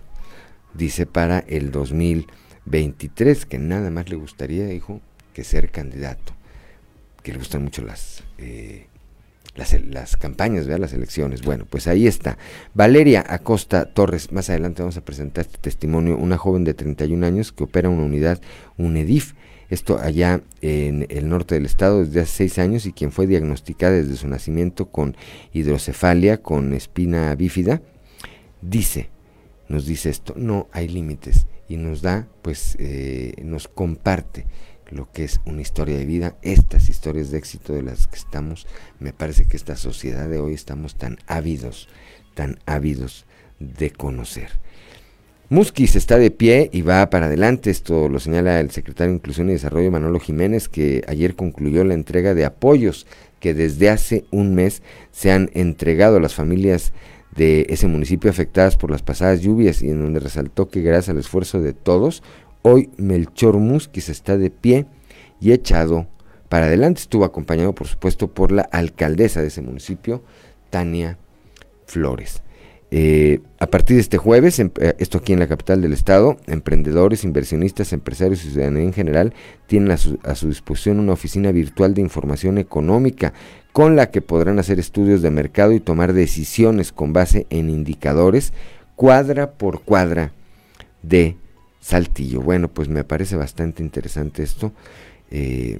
[0.73, 4.99] dice para el 2023, que nada más le gustaría, dijo,
[5.33, 6.33] que ser candidato,
[7.23, 8.88] que le gustan mucho las eh,
[9.55, 11.41] las, campañas, las elecciones.
[11.41, 12.37] Bueno, pues ahí está.
[12.73, 17.51] Valeria Acosta Torres, más adelante vamos a presentar este testimonio, una joven de 31 años
[17.51, 18.41] que opera una unidad,
[18.77, 19.33] un EDIF,
[19.69, 23.93] esto allá en el norte del estado desde hace seis años y quien fue diagnosticada
[23.93, 25.15] desde su nacimiento con
[25.53, 27.81] hidrocefalia, con espina bífida,
[28.61, 29.09] dice,
[29.67, 34.47] nos dice esto, no hay límites y nos da, pues eh, nos comparte
[34.91, 38.67] lo que es una historia de vida, estas historias de éxito de las que estamos,
[38.99, 41.87] me parece que esta sociedad de hoy estamos tan ávidos,
[42.33, 43.25] tan ávidos
[43.59, 44.49] de conocer.
[45.51, 49.49] Musquis está de pie y va para adelante, esto lo señala el secretario de Inclusión
[49.49, 53.07] y Desarrollo Manolo Jiménez, que ayer concluyó la entrega de apoyos
[53.39, 56.93] que desde hace un mes se han entregado a las familias
[57.35, 61.17] de ese municipio afectadas por las pasadas lluvias y en donde resaltó que gracias al
[61.17, 62.21] esfuerzo de todos,
[62.61, 64.85] hoy Melchor Musquiz está de pie
[65.39, 66.07] y echado
[66.49, 67.01] para adelante.
[67.01, 70.23] Estuvo acompañado, por supuesto, por la alcaldesa de ese municipio,
[70.69, 71.17] Tania
[71.85, 72.43] Flores.
[72.91, 76.37] Eh, a partir de este jueves, em, eh, esto aquí en la capital del estado,
[76.47, 79.33] emprendedores, inversionistas, empresarios y ciudadanos en general
[79.67, 83.33] tienen a su, a su, disposición una oficina virtual de información económica
[83.73, 88.53] con la que podrán hacer estudios de mercado y tomar decisiones con base en indicadores
[88.95, 90.33] cuadra por cuadra
[91.03, 91.37] de
[91.79, 92.41] Saltillo.
[92.41, 94.71] Bueno, pues me parece bastante interesante esto.
[95.31, 95.79] Eh,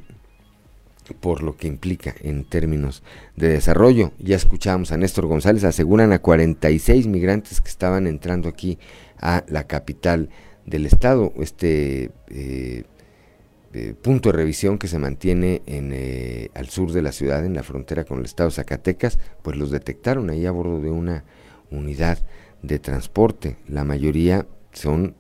[1.14, 3.04] por lo que implica en términos
[3.36, 4.12] de desarrollo.
[4.20, 8.78] Ya escuchamos a Néstor González, aseguran a 46 migrantes que estaban entrando aquí
[9.20, 10.30] a la capital
[10.66, 11.34] del estado.
[11.38, 12.84] Este eh,
[13.74, 17.54] eh, punto de revisión que se mantiene en, eh, al sur de la ciudad, en
[17.54, 21.24] la frontera con el estado de Zacatecas, pues los detectaron ahí a bordo de una
[21.72, 22.20] unidad
[22.62, 23.58] de transporte.
[23.68, 25.16] La mayoría son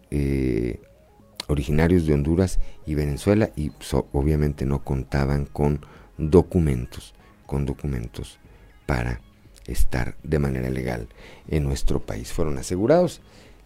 [1.48, 3.72] originarios de Honduras y Venezuela y
[4.12, 5.82] obviamente no contaban con
[6.18, 7.14] documentos,
[7.46, 8.40] con documentos
[8.86, 9.22] para
[9.66, 11.08] estar de manera legal
[11.48, 12.32] en nuestro país.
[12.32, 13.22] Fueron asegurados,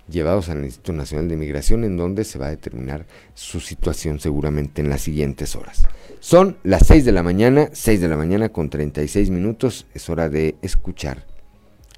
[0.10, 4.82] llevados al Instituto Nacional de Migración en donde se va a determinar su situación seguramente
[4.82, 5.88] en las siguientes horas.
[6.20, 10.30] Son las 6 de la mañana, 6 de la mañana con 36 minutos, es hora
[10.30, 11.26] de escuchar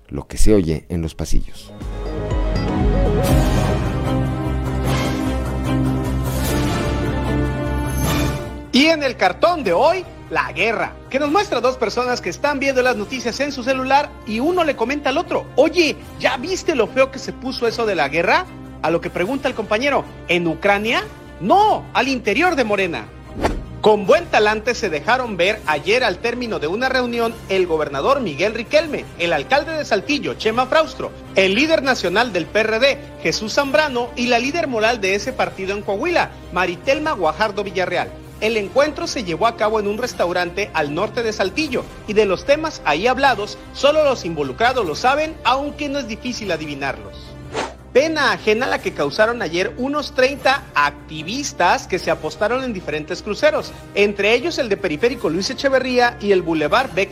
[0.08, 1.74] lo que se oye en los pasillos.
[8.76, 12.60] Y en el cartón de hoy, la guerra, que nos muestra dos personas que están
[12.60, 16.76] viendo las noticias en su celular y uno le comenta al otro, oye, ¿ya viste
[16.76, 18.46] lo feo que se puso eso de la guerra?
[18.82, 21.06] A lo que pregunta el compañero, ¿en Ucrania?
[21.40, 23.06] No, al interior de Morena.
[23.80, 28.54] Con buen talante se dejaron ver ayer al término de una reunión el gobernador Miguel
[28.54, 34.28] Riquelme, el alcalde de Saltillo, Chema Fraustro, el líder nacional del PRD, Jesús Zambrano, y
[34.28, 38.25] la líder moral de ese partido en Coahuila, Maritelma Guajardo Villarreal.
[38.41, 42.26] El encuentro se llevó a cabo en un restaurante al norte de Saltillo y de
[42.26, 47.36] los temas ahí hablados, solo los involucrados lo saben, aunque no es difícil adivinarlos.
[47.95, 53.71] Pena ajena la que causaron ayer unos 30 activistas que se apostaron en diferentes cruceros,
[53.93, 57.10] entre ellos el de Periférico Luis Echeverría y el Boulevard B.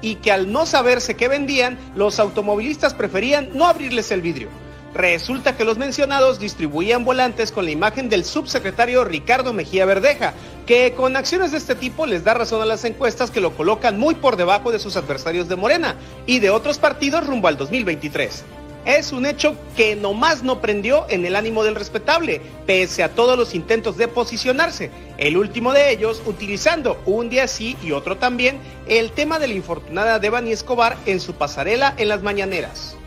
[0.00, 4.48] Y que al no saberse qué vendían, los automovilistas preferían no abrirles el vidrio.
[4.94, 10.32] Resulta que los mencionados distribuían volantes con la imagen del subsecretario Ricardo Mejía Verdeja,
[10.66, 13.98] que con acciones de este tipo les da razón a las encuestas que lo colocan
[13.98, 15.96] muy por debajo de sus adversarios de Morena
[16.26, 18.44] y de otros partidos rumbo al 2023.
[18.86, 23.36] Es un hecho que nomás no prendió en el ánimo del respetable, pese a todos
[23.36, 24.90] los intentos de posicionarse.
[25.18, 29.54] El último de ellos utilizando un día sí y otro también el tema de la
[29.54, 32.97] infortunada Devani Escobar en su pasarela en las mañaneras.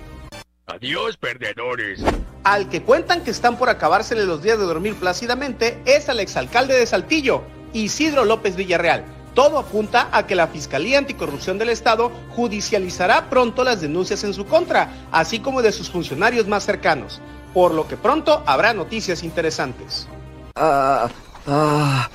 [0.73, 1.99] Adiós, perdedores.
[2.45, 6.77] Al que cuentan que están por acabársele los días de dormir plácidamente es al exalcalde
[6.77, 9.03] de Saltillo, Isidro López Villarreal.
[9.33, 14.45] Todo apunta a que la Fiscalía Anticorrupción del Estado judicializará pronto las denuncias en su
[14.45, 17.21] contra, así como de sus funcionarios más cercanos,
[17.53, 20.07] por lo que pronto habrá noticias interesantes.
[20.55, 21.09] Ah,
[21.47, 22.09] ah,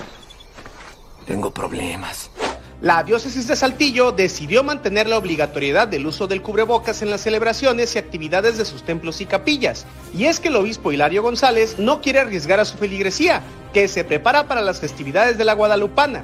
[1.27, 2.31] tengo problemas.
[2.83, 7.95] La diócesis de Saltillo decidió mantener la obligatoriedad del uso del cubrebocas en las celebraciones
[7.95, 9.87] y actividades de sus templos y capillas.
[10.15, 14.05] Y es que el obispo Hilario González no quiere arriesgar a su feligresía, que se
[14.05, 16.23] prepara para las festividades de la Guadalupana.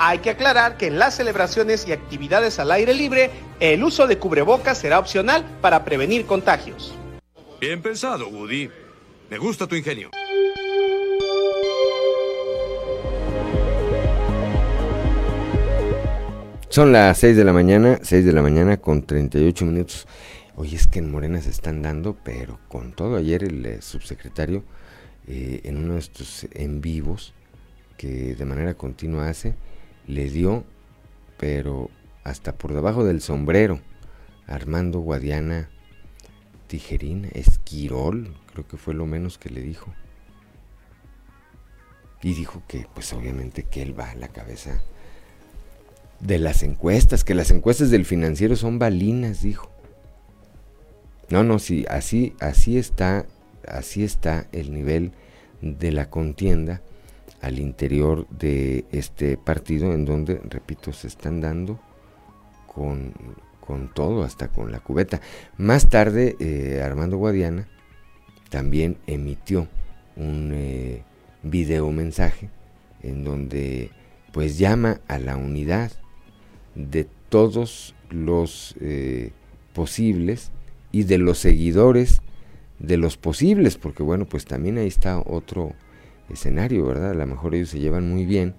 [0.00, 3.30] Hay que aclarar que en las celebraciones y actividades al aire libre,
[3.60, 6.94] el uso de cubrebocas será opcional para prevenir contagios.
[7.60, 8.68] Bien pensado, Woody.
[9.30, 10.10] Me gusta tu ingenio.
[16.72, 20.08] Son las 6 de la mañana, 6 de la mañana con 38 minutos.
[20.56, 23.16] Oye, es que en Morena se están dando, pero con todo.
[23.16, 24.64] Ayer el eh, subsecretario,
[25.26, 27.34] eh, en uno de estos en vivos,
[27.98, 29.54] que de manera continua hace,
[30.06, 30.64] le dio,
[31.36, 31.90] pero
[32.24, 33.78] hasta por debajo del sombrero,
[34.46, 35.68] Armando Guadiana
[36.68, 39.92] Tijerín, Esquirol, creo que fue lo menos que le dijo.
[42.22, 44.82] Y dijo que, pues obviamente que él va a la cabeza
[46.22, 49.70] de las encuestas, que las encuestas del financiero son balinas, dijo.
[51.28, 53.26] No, no, sí, así, así está,
[53.66, 55.12] así está el nivel
[55.60, 56.80] de la contienda
[57.40, 61.80] al interior de este partido, en donde, repito, se están dando
[62.72, 63.12] con,
[63.60, 65.20] con todo, hasta con la cubeta.
[65.56, 67.66] Más tarde, eh, Armando Guadiana
[68.48, 69.66] también emitió
[70.14, 71.02] un eh,
[71.42, 72.50] video mensaje
[73.02, 73.90] en donde
[74.30, 75.90] pues llama a la unidad
[76.74, 79.32] de todos los eh,
[79.72, 80.50] posibles
[80.90, 82.20] y de los seguidores
[82.78, 85.72] de los posibles, porque bueno, pues también ahí está otro
[86.28, 87.12] escenario, ¿verdad?
[87.12, 88.54] A lo mejor ellos se llevan muy bien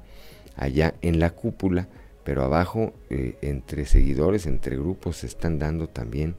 [0.56, 1.90] allá en la cúpula,
[2.24, 6.36] pero abajo eh, entre seguidores, entre grupos se están dando también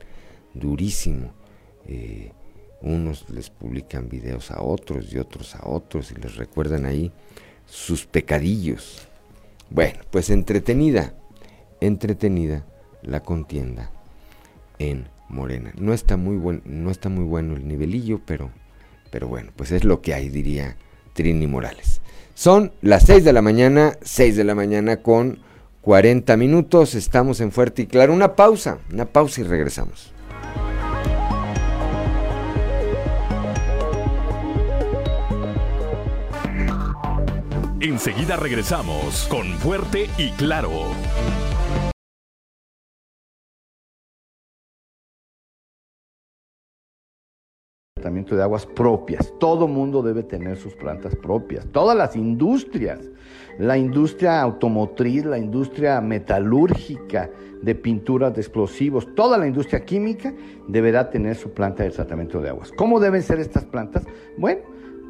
[0.55, 1.33] durísimo.
[1.87, 2.33] Eh,
[2.81, 7.13] unos les publican videos a otros y otros a otros y les recuerdan ahí
[7.67, 9.09] sus pecadillos.
[9.71, 11.15] Bueno, pues entretenida,
[11.81, 12.65] entretenida
[13.03, 13.91] la contienda
[14.79, 15.73] en Morena.
[15.77, 18.51] No está muy buen, no está muy bueno el nivelillo, pero,
[19.11, 20.77] pero bueno, pues es lo que hay, diría
[21.13, 22.01] Trini Morales.
[22.35, 25.39] Son las 6 de la mañana, 6 de la mañana con
[25.83, 26.95] 40 minutos.
[26.95, 28.13] Estamos en Fuerte y Claro.
[28.13, 30.13] Una pausa, una pausa y regresamos.
[37.81, 40.71] Enseguida regresamos con Fuerte y Claro.
[48.11, 49.33] De aguas propias.
[49.39, 51.67] Todo mundo debe tener sus plantas propias.
[51.73, 53.01] Todas las industrias,
[53.59, 57.31] la industria automotriz, la industria metalúrgica,
[57.63, 60.35] de pinturas, de explosivos, toda la industria química
[60.69, 62.71] deberá tener su planta de tratamiento de aguas.
[62.73, 64.05] ¿Cómo deben ser estas plantas?
[64.37, 64.61] Bueno,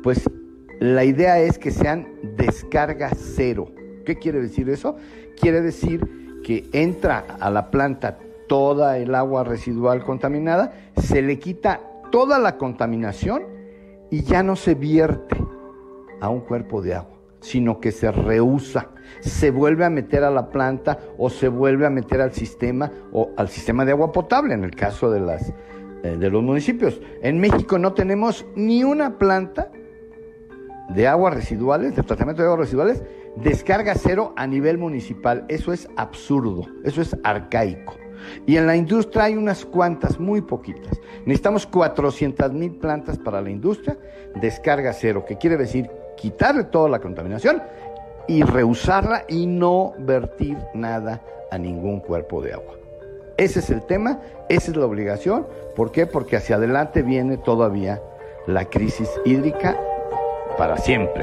[0.05, 0.31] pues
[0.79, 3.73] la idea es que sean descarga cero.
[4.05, 4.95] ¿Qué quiere decir eso?
[5.41, 11.81] Quiere decir que entra a la planta toda el agua residual contaminada, se le quita
[12.11, 13.43] toda la contaminación
[14.11, 15.37] y ya no se vierte
[16.21, 18.91] a un cuerpo de agua, sino que se rehúsa,
[19.21, 23.31] se vuelve a meter a la planta o se vuelve a meter al sistema o
[23.37, 25.53] al sistema de agua potable en el caso de las
[26.05, 27.01] eh, de los municipios.
[27.23, 29.71] En México no tenemos ni una planta
[30.91, 33.03] de aguas residuales, de tratamiento de aguas residuales,
[33.37, 35.47] descarga cero a nivel municipal.
[35.49, 37.95] Eso es absurdo, eso es arcaico.
[38.47, 40.99] Y en la industria hay unas cuantas, muy poquitas.
[41.25, 43.97] Necesitamos 400 mil plantas para la industria,
[44.35, 47.63] descarga cero, que quiere decir quitarle toda la contaminación
[48.27, 52.75] y reusarla y no vertir nada a ningún cuerpo de agua.
[53.37, 55.47] Ese es el tema, esa es la obligación.
[55.75, 56.07] ¿Por qué?
[56.07, 58.01] Porque hacia adelante viene todavía
[58.47, 59.77] la crisis hídrica
[60.57, 61.23] para siempre.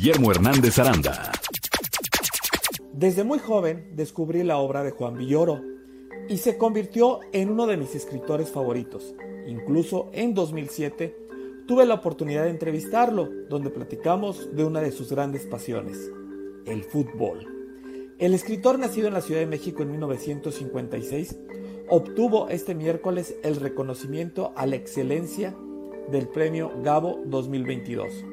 [0.00, 1.30] Guillermo Hernández Aranda.
[2.94, 5.60] Desde muy joven descubrí la obra de Juan Villoro
[6.26, 9.14] y se convirtió en uno de mis escritores favoritos.
[9.46, 11.14] Incluso en 2007
[11.68, 16.10] tuve la oportunidad de entrevistarlo, donde platicamos de una de sus grandes pasiones,
[16.64, 17.46] el fútbol.
[18.18, 21.36] El escritor nacido en la Ciudad de México en 1956
[21.90, 25.54] obtuvo este miércoles el reconocimiento a la excelencia
[26.10, 28.24] del premio Gabo 2022.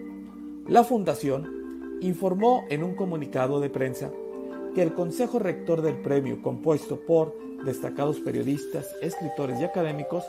[0.70, 1.57] La fundación
[2.02, 4.12] informó en un comunicado de prensa
[4.76, 7.34] que el Consejo Rector del Premio, compuesto por
[7.66, 10.24] destacados periodistas, escritores y académicos,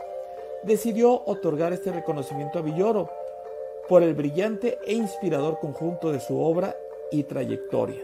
[0.65, 3.11] decidió otorgar este reconocimiento a Villoro
[3.89, 6.77] por el brillante e inspirador conjunto de su obra
[7.11, 8.01] y trayectoria,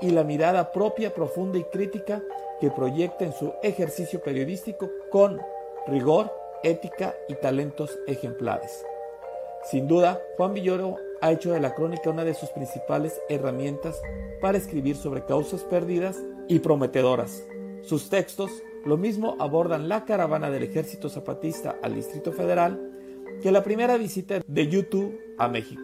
[0.00, 2.22] y la mirada propia, profunda y crítica
[2.60, 5.40] que proyecta en su ejercicio periodístico con
[5.86, 6.32] rigor,
[6.62, 8.84] ética y talentos ejemplares.
[9.64, 14.00] Sin duda, Juan Villoro ha hecho de la crónica una de sus principales herramientas
[14.40, 17.44] para escribir sobre causas perdidas y prometedoras.
[17.82, 18.50] Sus textos
[18.84, 22.90] lo mismo abordan la caravana del ejército zapatista al Distrito Federal
[23.42, 25.82] que la primera visita de YouTube a México.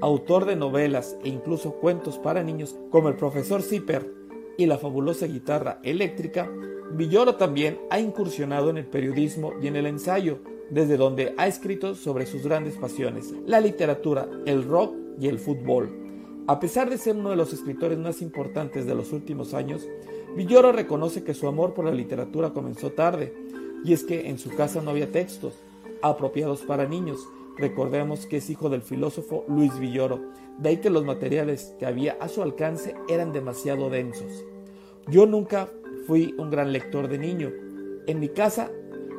[0.00, 4.08] Autor de novelas e incluso cuentos para niños como El profesor Zipper
[4.56, 6.50] y La fabulosa guitarra eléctrica,
[6.92, 10.38] Villoro también ha incursionado en el periodismo y en el ensayo,
[10.70, 15.90] desde donde ha escrito sobre sus grandes pasiones, la literatura, el rock y el fútbol.
[16.46, 19.86] A pesar de ser uno de los escritores más importantes de los últimos años,
[20.36, 23.34] Villoro reconoce que su amor por la literatura comenzó tarde,
[23.84, 25.54] y es que en su casa no había textos
[26.02, 27.20] apropiados para niños.
[27.56, 30.20] Recordemos que es hijo del filósofo Luis Villoro,
[30.58, 34.44] de ahí que los materiales que había a su alcance eran demasiado densos.
[35.06, 35.68] Yo nunca
[36.06, 37.52] fui un gran lector de niño.
[38.06, 38.70] En mi casa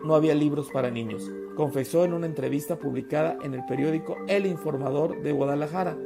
[0.04, 1.30] no había libros para niños
[1.60, 5.98] confesó en una entrevista publicada en el periódico El Informador de Guadalajara.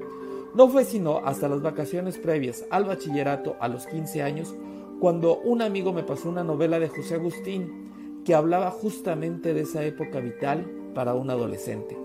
[0.55, 4.55] No fue sino hasta las vacaciones previas al bachillerato a los 15 años
[4.99, 9.83] cuando un amigo me pasó una novela de José Agustín que hablaba justamente de esa
[9.83, 11.95] época vital para un adolescente.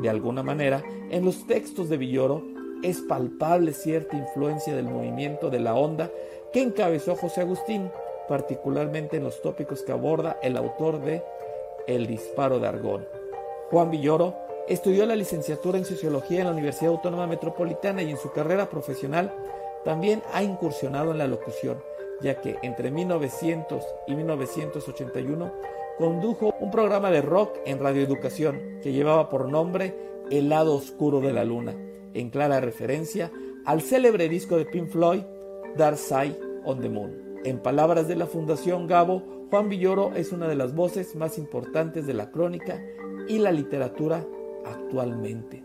[0.00, 2.42] De alguna manera, en los textos de Villoro
[2.82, 6.10] es palpable cierta influencia del movimiento de la onda
[6.54, 7.90] que encabezó José Agustín,
[8.28, 11.22] particularmente en los tópicos que aborda el autor de
[11.88, 13.06] el disparo de Argón.
[13.70, 14.36] Juan Villoro
[14.68, 19.34] estudió la licenciatura en Sociología en la Universidad Autónoma Metropolitana y en su carrera profesional
[19.84, 21.78] también ha incursionado en la locución,
[22.20, 25.52] ya que entre 1900 y 1981
[25.96, 31.32] condujo un programa de rock en radioeducación que llevaba por nombre El lado oscuro de
[31.32, 31.74] la luna,
[32.12, 33.32] en clara referencia
[33.64, 35.22] al célebre disco de Pink Floyd,
[35.76, 37.40] Dark Side on the Moon.
[37.44, 42.06] En palabras de la Fundación Gabo, Juan Villoro es una de las voces más importantes
[42.06, 42.82] de la crónica
[43.28, 44.26] y la literatura
[44.66, 45.64] actualmente.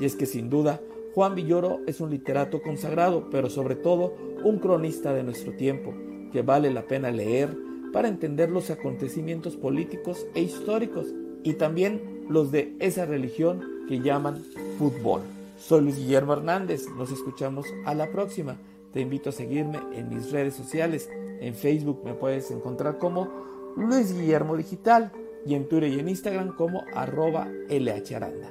[0.00, 0.80] Y es que sin duda,
[1.14, 5.94] Juan Villoro es un literato consagrado, pero sobre todo un cronista de nuestro tiempo,
[6.32, 7.56] que vale la pena leer
[7.92, 11.06] para entender los acontecimientos políticos e históricos
[11.44, 14.42] y también los de esa religión que llaman
[14.76, 15.22] fútbol.
[15.56, 18.56] Soy Luis Guillermo Hernández, nos escuchamos a la próxima.
[18.92, 21.08] Te invito a seguirme en mis redes sociales.
[21.40, 23.28] En Facebook me puedes encontrar como
[23.76, 25.12] Luis Guillermo Digital
[25.46, 28.50] y en Twitter y en Instagram como arroba LHAranda.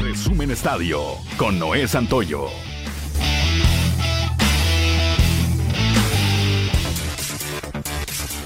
[0.00, 1.00] Resumen Estadio
[1.38, 2.46] con Noé Santoyo.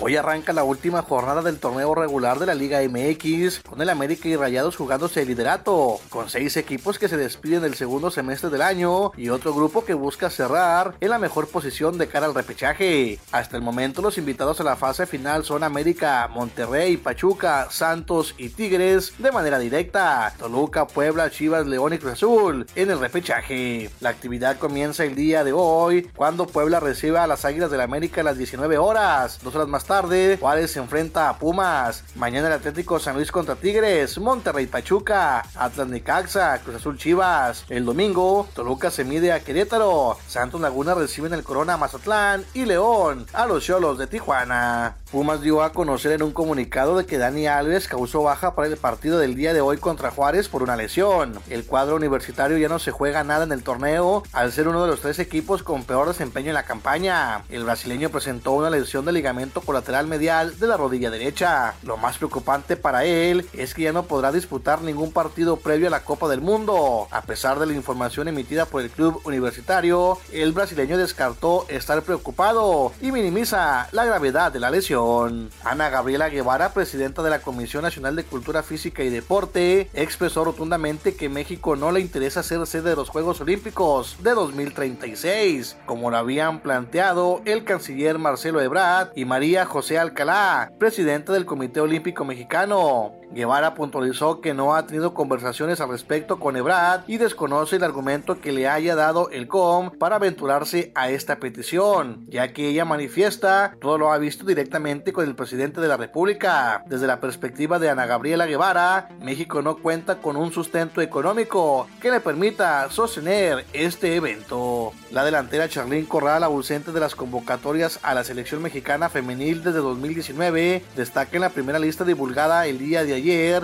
[0.03, 4.29] Hoy arranca la última jornada del torneo regular de la Liga MX, con el América
[4.29, 8.63] y Rayados jugándose el liderato, con seis equipos que se despiden del segundo semestre del
[8.63, 13.19] año y otro grupo que busca cerrar en la mejor posición de cara al repechaje.
[13.31, 18.49] Hasta el momento los invitados a la fase final son América, Monterrey, Pachuca, Santos y
[18.49, 23.91] Tigres de manera directa, Toluca, Puebla, Chivas, León y Cruz Azul en el repechaje.
[24.01, 28.23] La actividad comienza el día de hoy cuando Puebla recibe a las Águilas del América
[28.23, 32.05] a las 19 horas, dos horas más tarde, Juárez se enfrenta a Pumas.
[32.15, 37.65] Mañana el Atlético San Luis contra Tigres, Monterrey Pachuca, Atlas Necaxa, Cruz Azul Chivas.
[37.69, 43.27] El domingo, Toluca se mide a Querétaro, Santos Laguna reciben el Corona Mazatlán y León
[43.33, 44.95] a los Cholos de Tijuana.
[45.11, 48.77] Pumas dio a conocer en un comunicado de que Dani Alves causó baja para el
[48.77, 51.33] partido del día de hoy contra Juárez por una lesión.
[51.49, 54.89] El cuadro universitario ya no se juega nada en el torneo al ser uno de
[54.89, 57.43] los tres equipos con peor desempeño en la campaña.
[57.49, 61.75] El brasileño presentó una lesión de ligamento colateral medial de la rodilla derecha.
[61.83, 65.91] Lo más preocupante para él es que ya no podrá disputar ningún partido previo a
[65.91, 67.09] la Copa del Mundo.
[67.11, 72.93] A pesar de la información emitida por el club universitario, el brasileño descartó estar preocupado
[73.01, 75.51] y minimiza la gravedad de la lesión.
[75.65, 81.15] Ana Gabriela Guevara, presidenta de la Comisión Nacional de Cultura Física y Deporte, expresó rotundamente
[81.15, 86.17] que México no le interesa ser sede de los Juegos Olímpicos de 2036, como lo
[86.17, 93.20] habían planteado el canciller Marcelo Ebrard y María José Alcalá, presidenta del Comité Olímpico Mexicano.
[93.33, 98.41] Guevara puntualizó que no ha tenido conversaciones al respecto con Ebrard y desconoce el argumento
[98.41, 103.77] que le haya dado el COM para aventurarse a esta petición, ya que ella manifiesta
[103.81, 106.83] todo lo ha visto directamente con el presidente de la República.
[106.87, 112.11] Desde la perspectiva de Ana Gabriela Guevara, México no cuenta con un sustento económico que
[112.11, 114.93] le permita sostener este evento.
[115.13, 120.83] La delantera Charlín Corral, ausente de las convocatorias a la selección mexicana femenil desde 2019,
[120.97, 123.20] destaca en la primera lista divulgada el día de ayer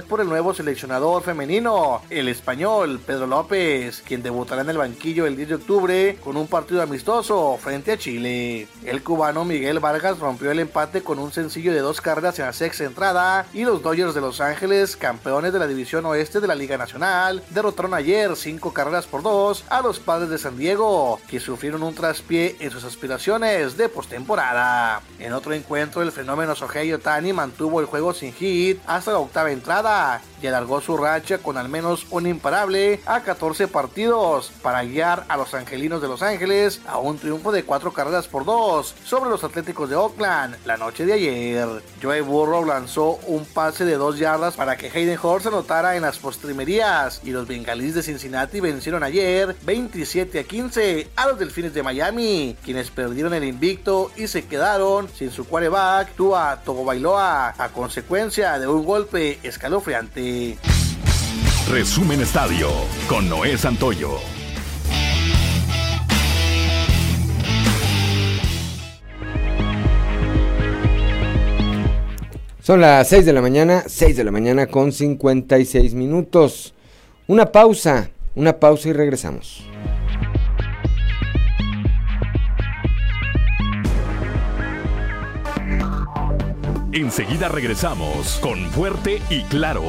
[0.07, 5.35] por el nuevo seleccionador femenino, el español Pedro López, quien debutará en el banquillo el
[5.35, 8.69] 10 de octubre con un partido amistoso frente a Chile.
[8.85, 12.53] El cubano Miguel Vargas rompió el empate con un sencillo de dos carreras en la
[12.53, 16.55] sexta entrada y los Dodgers de Los Ángeles, campeones de la división oeste de la
[16.55, 21.41] Liga Nacional, derrotaron ayer cinco carreras por dos a los padres de San Diego, que
[21.41, 25.01] sufrieron un traspié en sus aspiraciones de postemporada.
[25.19, 29.46] En otro encuentro, el fenómeno Sohei Otani mantuvo el juego sin hit hasta la octava
[29.51, 35.25] entrada y alargó su racha con al menos un imparable a 14 partidos para guiar
[35.29, 39.31] a los angelinos de Los Ángeles a un triunfo de cuatro carreras por dos sobre
[39.31, 41.67] los Atléticos de Oakland la noche de ayer.
[42.03, 46.19] Joey Burrow lanzó un pase de dos yardas para que Hayden Hurst anotara en las
[46.19, 51.83] postrimerías y los bengalíes de Cincinnati vencieron ayer 27 a 15 a los Delfines de
[51.83, 58.59] Miami, quienes perdieron el invicto y se quedaron sin su quarterback Tua Bailoa a consecuencia
[58.59, 60.57] de un golpe escalofriante.
[61.71, 62.69] Resumen Estadio
[63.09, 64.19] con Noé Santoyo.
[72.67, 76.75] Son las 6 de la mañana, 6 de la mañana con 56 minutos.
[77.29, 79.63] Una pausa, una pausa y regresamos.
[86.97, 89.83] Enseguida regresamos con Fuerte y Claro.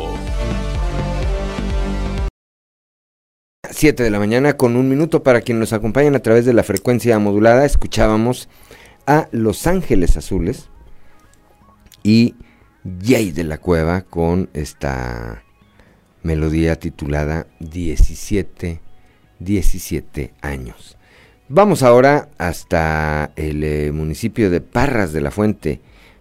[3.71, 6.63] 7 de la mañana con un minuto para quienes nos acompañan a través de la
[6.63, 7.63] frecuencia modulada.
[7.63, 8.49] Escuchábamos
[9.05, 10.69] a Los Ángeles Azules
[12.03, 12.35] y
[13.01, 15.43] Jay de la Cueva con esta
[16.23, 18.81] melodía titulada 17,
[19.39, 20.97] 17 años.
[21.47, 25.79] Vamos ahora hasta el eh, municipio de Parras de la Fuente.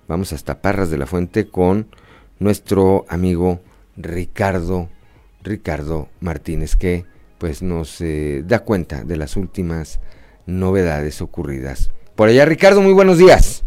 [0.09, 1.87] Vamos hasta Parras de la Fuente con
[2.39, 3.61] nuestro amigo
[3.97, 4.89] Ricardo,
[5.43, 7.05] Ricardo Martínez, que
[7.39, 10.01] pues nos eh, da cuenta de las últimas
[10.47, 11.93] novedades ocurridas.
[12.15, 13.65] Por allá, Ricardo, muy buenos días.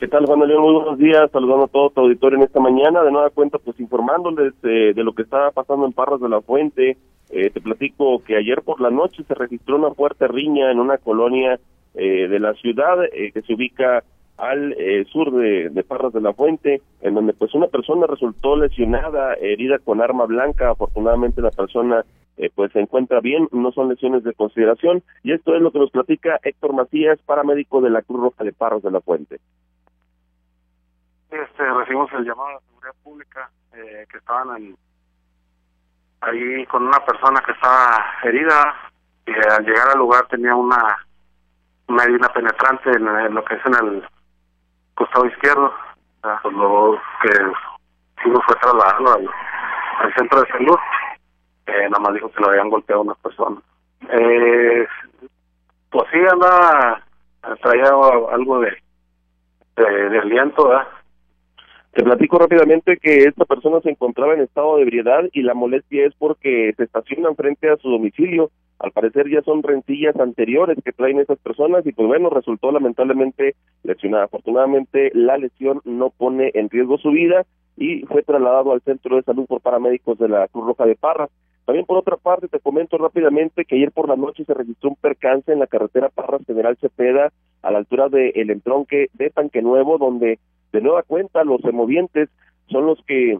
[0.00, 0.62] ¿Qué tal, Juan León?
[0.62, 1.30] Muy buenos días.
[1.30, 3.02] Saludando a todo tu auditorio en esta mañana.
[3.02, 6.40] De nueva cuenta, pues informándoles eh, de lo que está pasando en Parras de la
[6.40, 6.96] Fuente.
[7.28, 10.96] Eh, te platico que ayer por la noche se registró una fuerte riña en una
[10.96, 11.60] colonia
[11.94, 14.02] eh, de la ciudad que se ubica
[14.40, 14.74] al
[15.12, 19.78] sur de, de, Parras de la Fuente, en donde pues una persona resultó lesionada, herida
[19.78, 20.70] con arma blanca.
[20.70, 22.04] Afortunadamente la persona
[22.54, 25.02] pues se encuentra bien, no son lesiones de consideración.
[25.22, 28.52] Y esto es lo que nos platica Héctor Macías, paramédico de la Cruz Roja de
[28.52, 29.38] Parras de la Fuente
[31.30, 34.76] este, recibimos el llamado de la seguridad pública eh, que estaban
[36.20, 38.74] ahí con una persona que estaba herida
[39.26, 40.98] y al llegar al lugar tenía una
[41.88, 44.08] una herida penetrante en, lo que es en el
[45.00, 45.72] costado izquierdo
[46.42, 49.28] pues lo que no fue trasladado al,
[50.00, 50.76] al, centro de salud
[51.66, 53.56] eh, nada más dijo que lo habían golpeado a una persona
[54.10, 54.86] eh,
[55.90, 57.02] pues sí andaba
[57.62, 57.88] traía
[58.32, 58.76] algo de
[59.76, 60.88] de, aliento ¿verdad?
[61.92, 66.06] Te platico rápidamente que esta persona se encontraba en estado de ebriedad y la molestia
[66.06, 68.50] es porque se estacionan frente a su domicilio.
[68.80, 73.54] Al parecer ya son rencillas anteriores que traen esas personas y pues bueno, resultó lamentablemente
[73.82, 74.24] lesionada.
[74.24, 77.44] Afortunadamente la lesión no pone en riesgo su vida
[77.76, 81.30] y fue trasladado al centro de salud por paramédicos de la Cruz Roja de Parras.
[81.66, 84.96] También por otra parte te comento rápidamente que ayer por la noche se registró un
[84.96, 87.30] percance en la carretera Parras General Cepeda
[87.62, 90.38] a la altura del el entronque de Tanque Nuevo donde
[90.72, 92.28] de nueva cuenta, los semovientes
[92.68, 93.38] son los que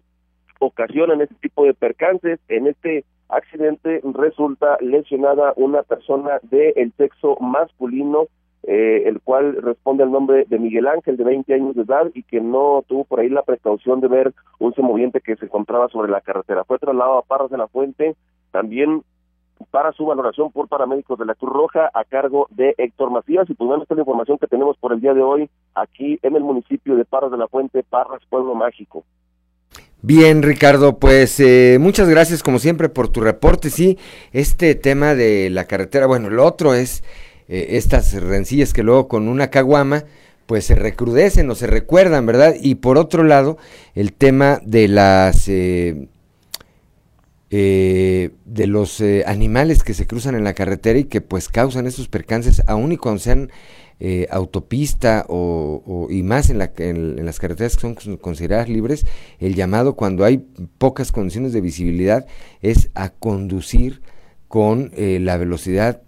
[0.59, 2.41] ocasionan este tipo de percances.
[2.49, 8.27] En este accidente resulta lesionada una persona del sexo masculino,
[8.63, 12.23] eh, el cual responde al nombre de Miguel Ángel, de 20 años de edad, y
[12.23, 16.11] que no tuvo por ahí la precaución de ver un semoviente que se encontraba sobre
[16.11, 16.65] la carretera.
[16.65, 18.17] Fue trasladado a Parras de la Fuente,
[18.51, 19.03] también
[19.71, 23.49] para su valoración por paramédicos de la Cruz Roja a cargo de Héctor Macías.
[23.51, 26.19] Y pues bueno, esta es la información que tenemos por el día de hoy aquí
[26.23, 29.05] en el municipio de Parras de la Fuente, Parras, Pueblo Mágico.
[30.03, 33.69] Bien, Ricardo, pues eh, muchas gracias como siempre por tu reporte.
[33.69, 33.99] Sí,
[34.33, 37.05] este tema de la carretera, bueno, lo otro es
[37.49, 40.05] eh, estas rencillas que luego con una caguama
[40.47, 42.55] pues se recrudecen o se recuerdan, ¿verdad?
[42.61, 43.59] Y por otro lado,
[43.95, 45.49] el tema de las...
[45.49, 46.09] Eh,
[47.53, 51.89] eh, de los eh, animales que se cruzan en la carretera y que pues causan
[51.89, 53.51] estos percances, aun y cuando sean
[54.01, 59.07] eh, autopista o, y más en, la, en, las carreteras que son consideradas libres,
[59.39, 60.39] el llamado cuando hay
[60.79, 62.27] pocas condiciones de visibilidad
[62.63, 64.01] es a conducir
[64.49, 66.03] con la velocidad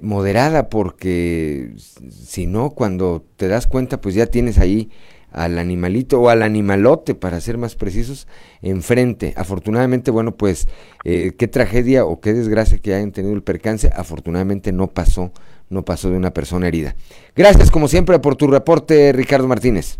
[0.00, 4.88] moderada porque si no cuando te das cuenta pues ya tienes ahí
[5.36, 8.26] al animalito o al animalote, para ser más precisos,
[8.62, 9.34] enfrente.
[9.36, 10.66] Afortunadamente, bueno, pues
[11.04, 13.90] eh, qué tragedia o qué desgracia que hayan tenido el percance.
[13.94, 15.32] Afortunadamente no pasó,
[15.70, 16.94] no pasó de una persona herida.
[17.34, 19.98] Gracias, como siempre, por tu reporte, Ricardo Martínez.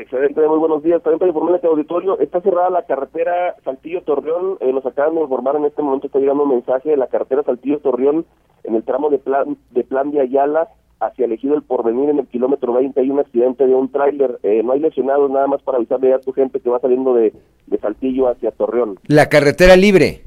[0.00, 1.02] Excelente, muy buenos días.
[1.02, 4.56] También para informarle este auditorio, está cerrada la carretera Saltillo-Torreón.
[4.60, 7.42] Eh, nos acaban de informar en este momento, está llegando un mensaje de la carretera
[7.42, 8.24] Saltillo-Torreón
[8.64, 10.68] en el tramo de plan de, plan de Ayala
[11.00, 14.62] hacia elegido el porvenir en el kilómetro 20 hay un accidente de un tráiler, eh,
[14.62, 17.32] no hay lesionados, nada más para avisarle a tu gente que va saliendo de,
[17.66, 18.98] de Saltillo hacia Torreón.
[19.06, 20.22] La carretera libre.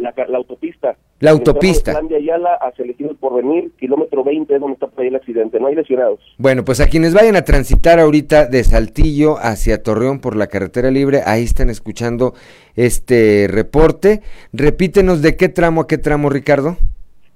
[0.00, 0.96] La, la autopista.
[1.20, 1.92] La autopista.
[1.92, 5.58] Plan de Ayala hacia el porvenir, kilómetro 20 es donde está por ahí el accidente,
[5.58, 6.20] no hay lesionados.
[6.38, 10.90] Bueno, pues a quienes vayan a transitar ahorita de Saltillo hacia Torreón por la carretera
[10.90, 12.34] libre, ahí están escuchando
[12.76, 14.22] este reporte.
[14.52, 16.76] Repítenos de qué tramo a qué tramo, Ricardo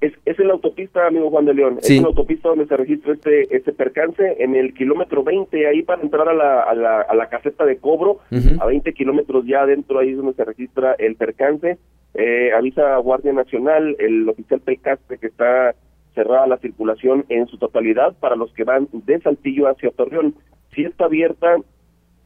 [0.02, 1.78] es, es en la autopista, amigo Juan de León.
[1.80, 5.82] Es en la autopista donde se registra este, este percance, en el kilómetro 20, ahí
[5.82, 8.18] para entrar a la, a la, a la caseta de cobro,
[8.60, 11.78] a 20 kilómetros ya adentro, ahí es donde se registra el percance.
[12.14, 15.74] Eh, avisa Guardia Nacional, el oficial Pelcastre, que está
[16.14, 20.34] cerrada la circulación en su totalidad para los que van de Saltillo hacia Torreón.
[20.74, 21.56] Si está abierta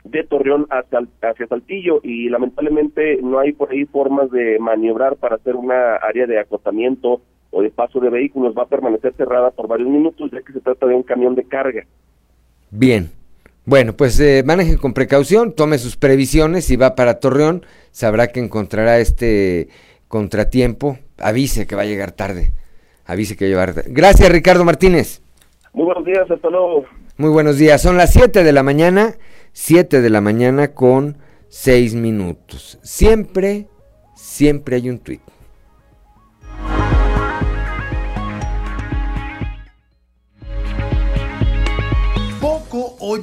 [0.04, 5.36] de Torreón hacia, hacia Saltillo y lamentablemente no hay por ahí formas de maniobrar para
[5.36, 7.20] hacer una área de acotamiento
[7.50, 10.60] o de paso de vehículos va a permanecer cerrada por varios minutos ya que se
[10.60, 11.84] trata de un camión de carga.
[12.70, 13.10] Bien.
[13.66, 18.38] Bueno, pues eh, maneje con precaución, tome sus previsiones, si va para Torreón, sabrá que
[18.38, 19.68] encontrará este
[20.06, 22.52] contratiempo, avise que va a llegar tarde.
[23.04, 23.90] Avise que va a llegar tarde.
[23.92, 25.20] Gracias, Ricardo Martínez.
[25.72, 26.84] Muy buenos días, hasta luego.
[27.16, 27.82] Muy buenos días.
[27.82, 29.16] Son las 7 de la mañana,
[29.52, 31.16] 7 de la mañana con
[31.48, 32.78] 6 minutos.
[32.84, 33.66] Siempre,
[34.14, 35.22] siempre hay un tuit.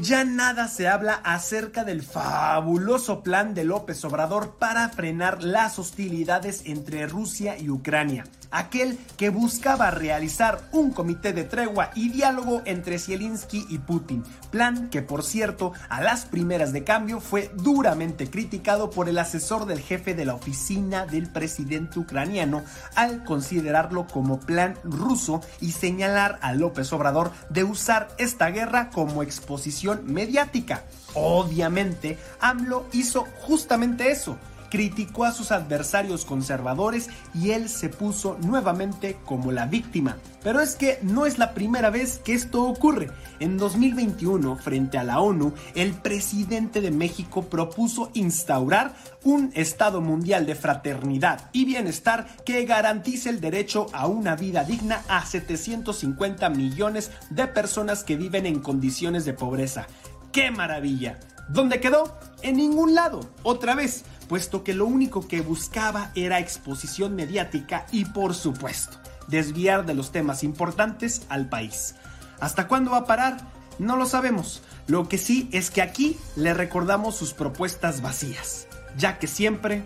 [0.01, 6.63] Ya nada se habla acerca del fabuloso plan de López Obrador para frenar las hostilidades
[6.65, 12.99] entre Rusia y Ucrania aquel que buscaba realizar un comité de tregua y diálogo entre
[12.99, 18.91] Zelensky y Putin, plan que por cierto a las primeras de cambio fue duramente criticado
[18.91, 22.63] por el asesor del jefe de la oficina del presidente ucraniano
[22.95, 29.23] al considerarlo como plan ruso y señalar a López Obrador de usar esta guerra como
[29.23, 30.83] exposición mediática.
[31.15, 34.37] Obviamente, AMLO hizo justamente eso
[34.73, 40.17] criticó a sus adversarios conservadores y él se puso nuevamente como la víctima.
[40.41, 43.11] Pero es que no es la primera vez que esto ocurre.
[43.39, 50.47] En 2021, frente a la ONU, el presidente de México propuso instaurar un Estado mundial
[50.47, 57.11] de fraternidad y bienestar que garantice el derecho a una vida digna a 750 millones
[57.29, 59.85] de personas que viven en condiciones de pobreza.
[60.31, 61.19] ¡Qué maravilla!
[61.49, 62.17] ¿Dónde quedó?
[62.41, 63.29] En ningún lado.
[63.43, 68.97] Otra vez, puesto que lo único que buscaba era exposición mediática y por supuesto,
[69.27, 71.95] desviar de los temas importantes al país.
[72.39, 73.37] ¿Hasta cuándo va a parar?
[73.79, 74.61] No lo sabemos.
[74.87, 78.67] Lo que sí es que aquí le recordamos sus propuestas vacías,
[78.97, 79.83] ya que siempre,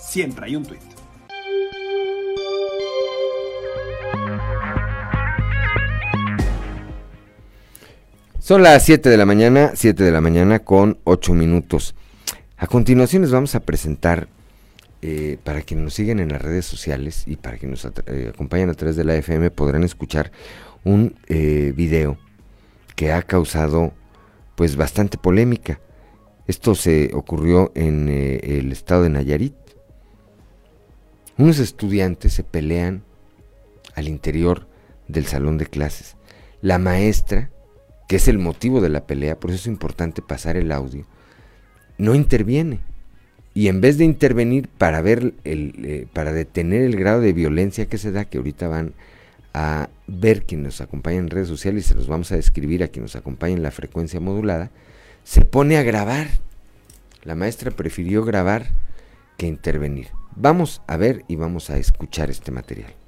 [0.00, 0.80] siempre hay un tuit.
[8.42, 11.94] Son las 7 de la mañana, 7 de la mañana con 8 minutos.
[12.62, 14.28] A continuación les vamos a presentar,
[15.00, 18.70] eh, para quienes nos siguen en las redes sociales y para quienes nos eh, acompañan
[18.70, 20.30] a través de la FM, podrán escuchar
[20.84, 22.18] un eh, video
[22.94, 23.92] que ha causado
[24.54, 25.80] pues bastante polémica.
[26.46, 29.56] Esto se ocurrió en el estado de Nayarit.
[31.38, 33.02] Unos estudiantes se pelean
[33.96, 34.68] al interior
[35.08, 36.16] del salón de clases.
[36.60, 37.50] La maestra,
[38.06, 41.08] que es el motivo de la pelea, por eso es importante pasar el audio,
[41.98, 42.80] no interviene.
[43.54, 47.86] Y en vez de intervenir para ver el, eh, para detener el grado de violencia
[47.86, 48.94] que se da, que ahorita van
[49.54, 52.88] a ver quienes nos acompañan en redes sociales y se los vamos a describir a
[52.88, 54.70] quienes nos acompañan en la frecuencia modulada,
[55.24, 56.28] se pone a grabar.
[57.24, 58.70] La maestra prefirió grabar
[59.36, 60.08] que intervenir.
[60.34, 63.01] Vamos a ver y vamos a escuchar este material.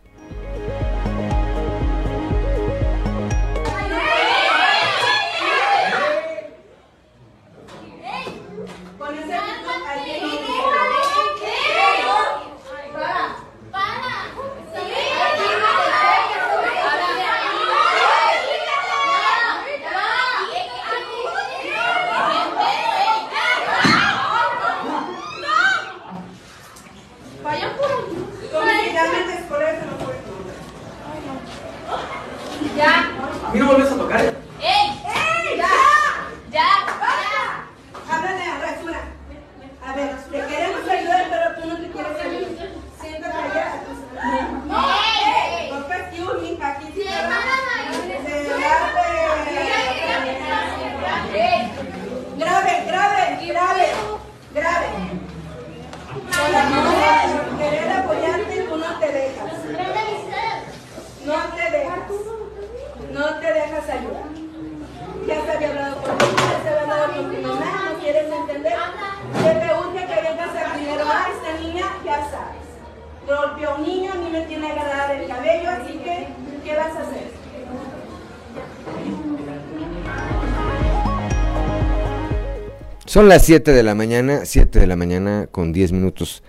[83.15, 86.43] Son las 7 de la mañana, 7 de la mañana con 10 minutos.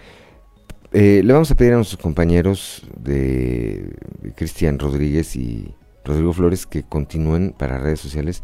[0.93, 3.95] Eh, le vamos a pedir a nuestros compañeros de
[4.35, 8.41] Cristian Rodríguez y Rodrigo Flores que continúen para redes sociales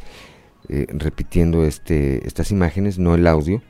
[0.69, 3.63] eh, repitiendo este, estas imágenes, no el audio,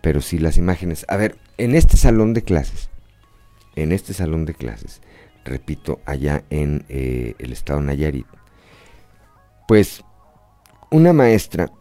[0.00, 1.04] pero sí las imágenes.
[1.08, 2.88] A ver, en este salón de clases,
[3.74, 5.02] en este salón de clases,
[5.44, 8.28] repito, allá en eh, el estado Nayarit,
[9.66, 10.04] pues
[10.92, 11.72] una maestra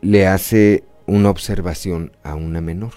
[0.00, 2.92] le hace una observación a una menor.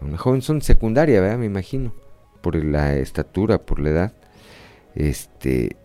[0.00, 1.38] A una joven, son secundaria, ¿verdad?
[1.38, 1.94] Me imagino,
[2.40, 4.12] por la estatura, por la edad.
[4.94, 5.76] Este,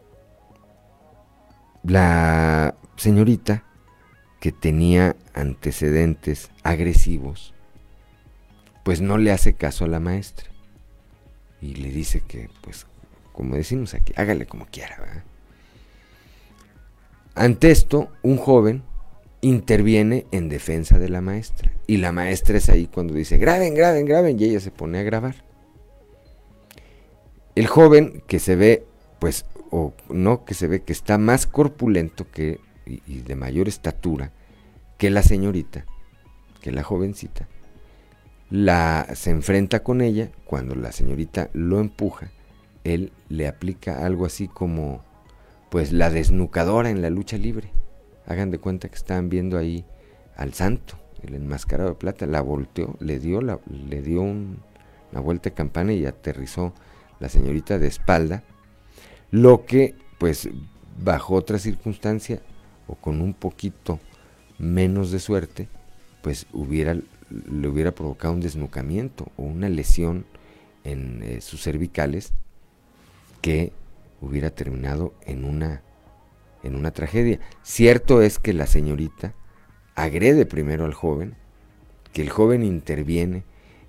[1.84, 3.64] la señorita
[4.40, 7.54] que tenía antecedentes agresivos,
[8.84, 10.50] pues no le hace caso a la maestra.
[11.62, 12.88] y le dice que, pues,
[13.34, 15.26] como decimos aquí, hágale como quiera.
[17.36, 18.84] Ante esto, un joven
[19.42, 21.72] interviene en defensa de la maestra.
[21.88, 25.04] Y la maestra es ahí cuando dice, graben, graben, graben, y ella se pone a
[25.04, 25.36] grabar.
[27.56, 28.86] El joven que se ve,
[29.20, 34.32] pues, o no, que se ve que está más corpulento que, y, de mayor estatura
[34.98, 35.86] que la señorita,
[36.62, 37.48] que la jovencita,
[38.50, 42.32] la, se enfrenta con ella, cuando la señorita lo empuja,
[42.84, 45.04] él le aplica algo así como,
[45.70, 47.72] pues, la desnucadora en la lucha libre.
[48.30, 49.84] Hagan de cuenta que estaban viendo ahí
[50.38, 53.60] al santo, el enmascarado de plata, la volteó, le dio, la,
[53.90, 54.60] le dio un,
[55.12, 56.74] una vuelta de campana y aterrizó
[57.20, 58.44] la señorita de espalda,
[59.32, 60.48] lo que, pues,
[61.04, 62.42] bajo otra circunstancia
[62.88, 64.00] o con un poquito
[64.58, 65.68] menos de suerte,
[66.22, 70.26] pues le hubiera provocado un desnucamiento o una lesión
[70.84, 72.34] en eh, sus cervicales
[73.42, 73.74] que
[74.22, 75.82] hubiera terminado en una
[76.64, 77.40] en una tragedia.
[77.64, 79.34] Cierto es que la señorita
[79.96, 81.36] agrede primero al joven,
[82.14, 83.44] que el joven interviene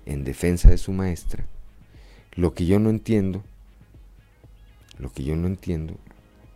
[0.05, 1.45] en defensa de su maestra.
[2.33, 3.43] Lo que yo no entiendo,
[4.97, 5.95] lo que yo no entiendo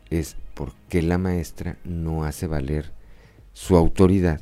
[0.10, 2.92] es por qué la maestra no hace valer
[3.54, 4.42] su autoridad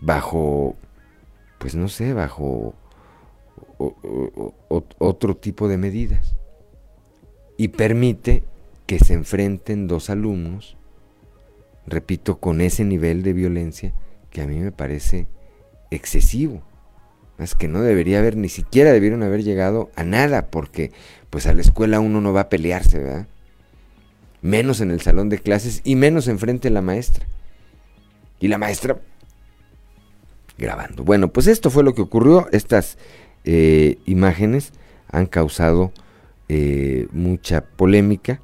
[0.00, 0.76] bajo,
[1.58, 2.74] pues no sé, bajo
[4.98, 6.36] otro tipo de medidas.
[7.56, 8.44] Y permite
[8.90, 10.76] que se enfrenten dos alumnos,
[11.86, 13.92] repito, con ese nivel de violencia
[14.30, 15.28] que a mí me parece
[15.92, 16.60] excesivo.
[17.38, 20.90] Es que no debería haber, ni siquiera debieron haber llegado a nada, porque
[21.30, 23.28] pues a la escuela uno no va a pelearse, ¿verdad?
[24.42, 27.28] Menos en el salón de clases y menos enfrente de la maestra.
[28.40, 28.98] Y la maestra
[30.58, 31.04] grabando.
[31.04, 32.48] Bueno, pues esto fue lo que ocurrió.
[32.50, 32.98] Estas
[33.44, 34.72] eh, imágenes
[35.12, 35.92] han causado
[36.48, 38.40] eh, mucha polémica.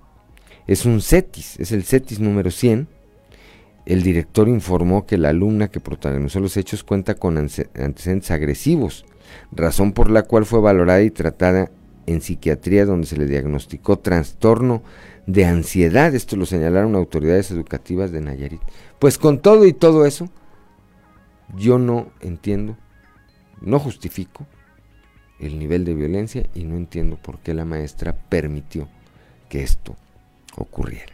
[0.67, 2.89] Es un CETIS, es el CETIS número 100.
[3.85, 9.07] El director informó que la alumna que protagonizó los hechos cuenta con antecedentes agresivos,
[9.53, 11.71] razón por la cual fue valorada y tratada
[12.07, 14.83] en psiquiatría donde se le diagnosticó trastorno
[15.27, 16.13] de ansiedad.
[16.17, 18.61] Esto lo señalaron autoridades educativas de Nayarit.
[18.99, 20.29] Pues con todo y todo eso,
[21.57, 22.77] yo no entiendo,
[23.61, 24.47] no justifico
[25.39, 28.89] el nivel de violencia y no entiendo por qué la maestra permitió
[29.49, 29.97] que esto
[30.57, 31.13] ocurriera.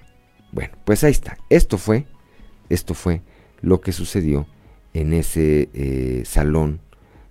[0.53, 1.39] Bueno, pues ahí está.
[1.51, 2.07] Esto fue,
[2.69, 3.23] esto fue
[3.61, 4.47] lo que sucedió
[4.95, 6.81] en ese eh, salón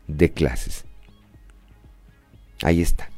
[0.08, 0.86] de clases.
[2.64, 3.10] Ahí está.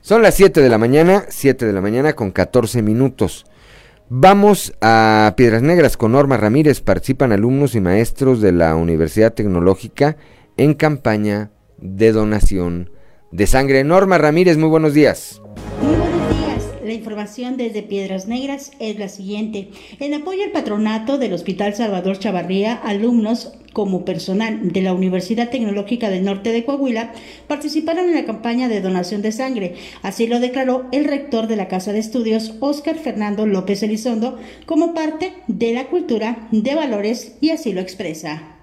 [0.00, 3.46] Son las 7 de la mañana, 7 de la mañana con 14 minutos.
[4.10, 6.82] Vamos a Piedras Negras con Norma Ramírez.
[6.82, 10.16] Participan alumnos y maestros de la Universidad Tecnológica
[10.58, 12.90] en campaña de donación
[13.32, 13.82] de sangre.
[13.82, 15.40] Norma Ramírez, muy buenos días.
[16.94, 19.70] Información desde Piedras Negras es la siguiente.
[20.00, 26.08] En apoyo al patronato del Hospital Salvador Chavarría, alumnos como personal de la Universidad Tecnológica
[26.08, 27.12] del Norte de Coahuila
[27.48, 29.74] participaron en la campaña de donación de sangre.
[30.02, 34.94] Así lo declaró el rector de la Casa de Estudios, Óscar Fernando López Elizondo, como
[34.94, 38.54] parte de la cultura de valores y así lo expresa.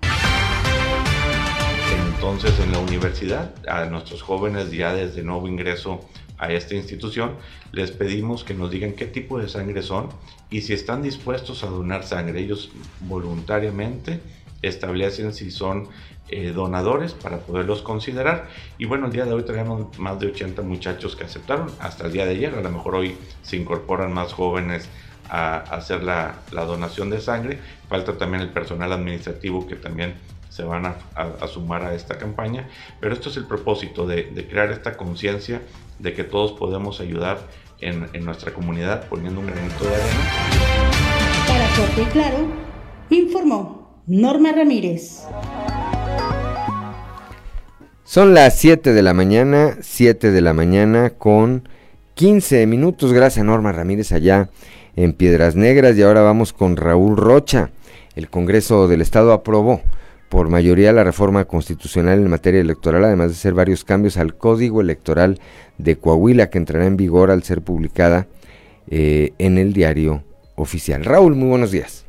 [2.15, 6.01] Entonces en la universidad, a nuestros jóvenes ya desde nuevo ingreso
[6.41, 7.35] a esta institución,
[7.71, 10.09] les pedimos que nos digan qué tipo de sangre son
[10.49, 12.41] y si están dispuestos a donar sangre.
[12.41, 12.71] Ellos
[13.01, 14.19] voluntariamente
[14.63, 15.87] establecen si son
[16.29, 18.49] eh, donadores para poderlos considerar.
[18.79, 22.11] Y bueno, el día de hoy tenemos más de 80 muchachos que aceptaron hasta el
[22.11, 22.55] día de ayer.
[22.55, 24.89] A lo mejor hoy se incorporan más jóvenes
[25.29, 27.59] a, hacer la, la, donación de sangre.
[27.87, 30.15] Falta también el personal administrativo que también
[30.51, 32.67] se van a, a, a sumar a esta campaña.
[32.99, 35.61] Pero esto es el propósito de, de crear esta conciencia
[35.97, 37.39] de que todos podemos ayudar
[37.79, 40.29] en, en, nuestra comunidad poniendo un granito de arena.
[41.47, 42.47] Para Corte Claro,
[43.09, 45.23] informó Norma Ramírez.
[48.03, 51.69] Son las 7 de la mañana, 7 de la mañana con
[52.15, 53.13] 15 minutos.
[53.13, 54.49] Gracias Norma Ramírez allá
[54.97, 55.97] en Piedras Negras.
[55.97, 57.69] Y ahora vamos con Raúl Rocha.
[58.17, 59.81] El Congreso del Estado aprobó
[60.31, 64.79] por mayoría la reforma constitucional en materia electoral, además de hacer varios cambios al Código
[64.79, 65.41] Electoral
[65.77, 68.27] de Coahuila, que entrará en vigor al ser publicada
[68.87, 70.23] eh, en el diario
[70.55, 71.03] oficial.
[71.03, 72.05] Raúl, muy buenos días.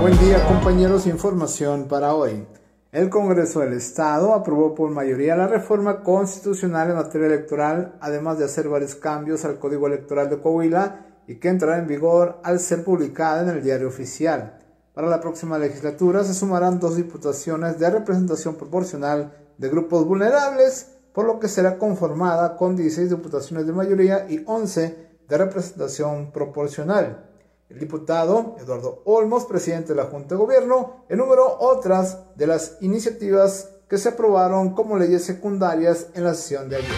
[0.00, 2.44] Buen día compañeros, información para hoy.
[2.92, 8.44] El Congreso del Estado aprobó por mayoría la reforma constitucional en materia electoral, además de
[8.44, 12.84] hacer varios cambios al Código Electoral de Coahuila y que entrará en vigor al ser
[12.84, 14.59] publicada en el diario oficial.
[15.00, 21.24] Para la próxima legislatura se sumarán dos diputaciones de representación proporcional de grupos vulnerables por
[21.24, 27.30] lo que será conformada con 16 diputaciones de mayoría y 11 de representación proporcional.
[27.70, 33.70] El diputado Eduardo Olmos, presidente de la Junta de Gobierno, enumeró otras de las iniciativas
[33.88, 36.90] que se aprobaron como leyes secundarias en la sesión de ayer.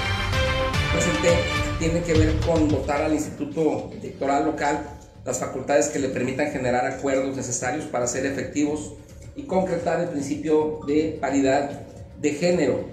[0.92, 1.38] Presente
[1.78, 6.87] tiene que ver con dotar al Instituto Electoral Local las facultades que le permitan generar
[6.87, 8.95] acuerdos necesarios para ser efectivos
[9.37, 11.83] y concretar el principio de paridad
[12.20, 12.85] de género.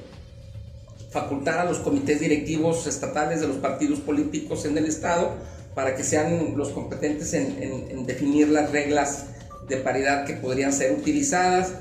[1.11, 5.31] Facultar a los comités directivos estatales de los partidos políticos en el Estado
[5.73, 9.25] para que sean los competentes en, definir las reglas
[9.67, 11.73] de paridad que podrían ser utilizadas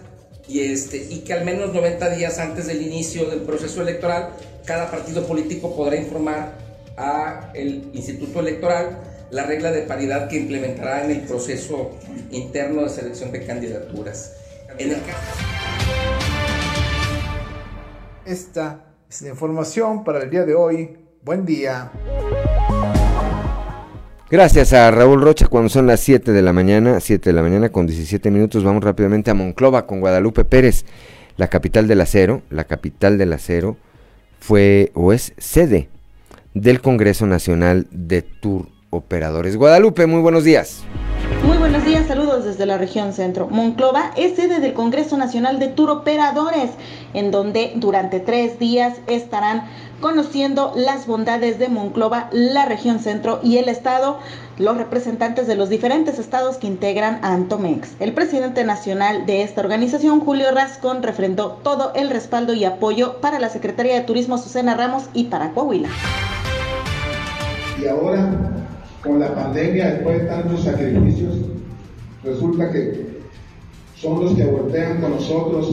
[0.46, 4.30] y, este, y que al menos 90 días antes del inicio del proceso electoral
[4.64, 6.52] cada partido político podrá informar
[6.96, 8.98] a el Instituto Electoral
[9.30, 11.90] la regla de paridad que implementará en el proceso
[12.30, 14.34] interno de selección de candidaturas.
[18.24, 20.96] Esta es la información para el día de hoy.
[21.22, 21.90] Buen día.
[24.30, 27.70] Gracias a Raúl Rocha cuando son las 7 de la mañana, 7 de la mañana
[27.70, 30.84] con 17 minutos, vamos rápidamente a Monclova con Guadalupe Pérez,
[31.38, 33.78] la capital del acero, la capital del acero
[34.38, 35.88] fue o es sede
[36.52, 39.56] del Congreso Nacional de Tour Operadores.
[39.56, 40.84] Guadalupe, muy buenos días.
[41.44, 43.48] Muy buenos días, saludos desde la región centro.
[43.48, 46.70] Monclova es sede del Congreso Nacional de Tour Operadores,
[47.14, 49.64] en donde durante tres días estarán
[50.00, 54.18] conociendo las bondades de Monclova, la región centro y el estado,
[54.58, 57.96] los representantes de los diferentes estados que integran a Antomex.
[58.00, 63.38] El presidente nacional de esta organización, Julio Rascón, refrendó todo el respaldo y apoyo para
[63.38, 65.88] la Secretaría de Turismo Susana Ramos y para Coahuila.
[67.80, 68.57] Y ahora,
[69.08, 71.34] con la pandemia, después de tantos sacrificios,
[72.22, 73.08] resulta que
[73.96, 75.72] son los que voltean con nosotros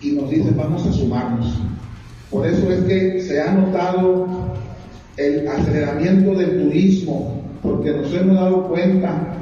[0.00, 1.58] y nos dicen vamos a sumarnos
[2.30, 4.26] por eso es que se ha notado
[5.16, 9.34] el aceleramiento del turismo, porque nos hemos dado cuenta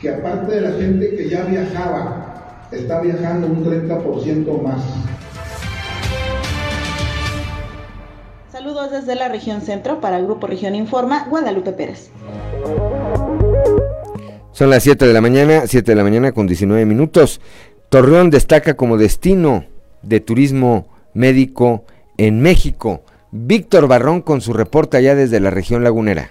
[0.00, 4.82] que aparte de la gente que ya viajaba, está viajando un 30% más.
[8.90, 12.10] Desde la región centro para el Grupo Región Informa, Guadalupe Pérez.
[14.52, 17.40] Son las 7 de la mañana, 7 de la mañana con 19 minutos.
[17.88, 19.64] Torreón destaca como destino
[20.02, 21.84] de turismo médico
[22.18, 23.02] en México.
[23.32, 26.30] Víctor Barrón con su reporte allá desde la región lagunera.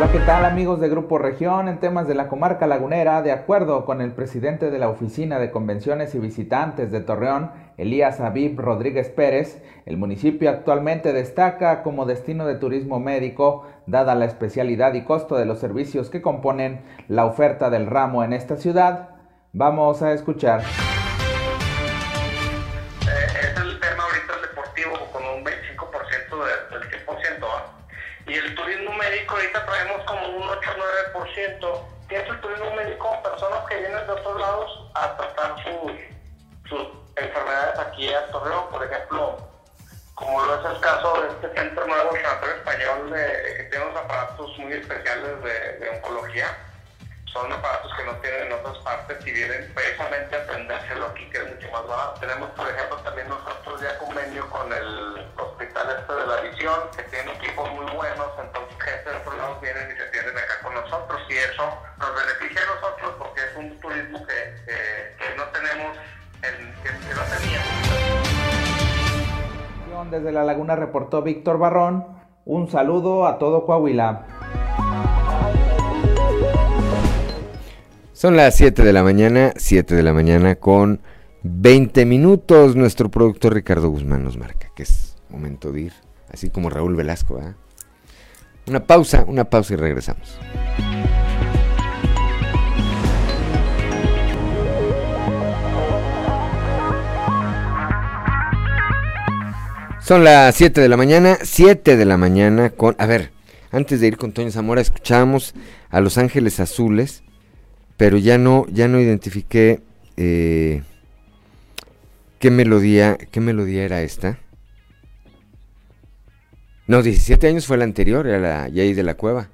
[0.00, 1.66] Hola, ¿qué tal amigos de Grupo Región?
[1.66, 5.50] En temas de la comarca lagunera, de acuerdo con el presidente de la Oficina de
[5.50, 12.46] Convenciones y Visitantes de Torreón, Elías Aviv Rodríguez Pérez, el municipio actualmente destaca como destino
[12.46, 17.68] de turismo médico, dada la especialidad y costo de los servicios que componen la oferta
[17.68, 19.16] del ramo en esta ciudad.
[19.52, 20.62] Vamos a escuchar.
[28.28, 28.67] ahorita
[29.28, 34.90] traemos como un 8-9%, que es el turismo médico, personas que vienen de otros lados
[34.94, 39.36] a tratar sus, enfermedades aquí a Torreón, por ejemplo,
[40.14, 44.04] como lo es el caso de este centro nuevo Sanatorio Español, de, que tiene unos
[44.04, 46.67] aparatos muy especiales de oncología
[47.40, 51.38] son aparatos que no tienen en otras partes y vienen precisamente a aprendérselo aquí, que
[51.38, 52.20] es mucho más barato.
[52.20, 57.02] Tenemos, por ejemplo, también nosotros ya convenio con el hospital este de la visión, que
[57.04, 60.74] tiene equipos muy buenos, entonces gente de otros lados vienen y se tienen acá con
[60.74, 61.64] nosotros y eso
[61.98, 65.96] nos beneficia a nosotros porque es un turismo que, no tenemos,
[66.42, 67.70] en, que, que no teníamos.
[70.10, 72.18] Desde la laguna reportó Víctor Barrón.
[72.46, 74.37] Un saludo a todo Coahuila.
[78.18, 81.00] Son las 7 de la mañana, 7 de la mañana con
[81.44, 82.74] 20 minutos.
[82.74, 85.92] Nuestro productor Ricardo Guzmán nos marca que es momento de ir,
[86.28, 87.40] así como Raúl Velasco.
[88.66, 90.36] Una pausa, una pausa y regresamos.
[100.00, 102.96] Son las 7 de la mañana, 7 de la mañana con...
[102.98, 103.30] A ver,
[103.70, 105.54] antes de ir con Toño Zamora, escuchamos
[105.88, 107.22] a Los Ángeles Azules
[107.98, 109.82] pero ya no, ya no identifiqué
[110.16, 110.82] eh,
[112.38, 114.38] qué melodía, qué melodía era esta.
[116.86, 119.50] No, 17 años fue la anterior, era la Yay de la Cueva.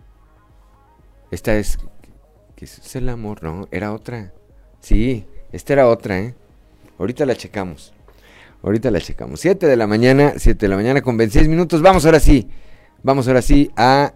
[1.30, 1.78] Esta es,
[2.55, 3.42] ¿qué es el amor?
[3.42, 4.32] No, era otra.
[4.80, 6.34] Sí, esta era otra, ¿eh?
[6.99, 7.95] Ahorita la checamos.
[8.62, 9.40] Ahorita la checamos.
[9.40, 11.80] 7 de la mañana, 7 de la mañana con 26 minutos.
[11.80, 12.49] Vamos ahora sí.
[13.03, 14.12] Vamos ahora sí a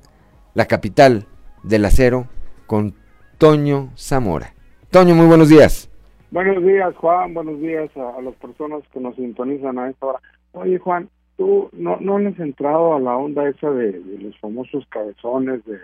[0.53, 1.27] la capital
[1.63, 2.29] del acero
[2.67, 2.95] con
[3.39, 4.53] Toño Zamora.
[4.91, 5.89] Toño, muy buenos días.
[6.33, 7.35] Buenos días, Juan.
[7.35, 10.21] Buenos días a, las personas que nos sintonizan a esta hora.
[10.53, 15.65] Oye, Juan, tú no, no has entrado a la onda esa de, los famosos cabezones
[15.67, 15.77] de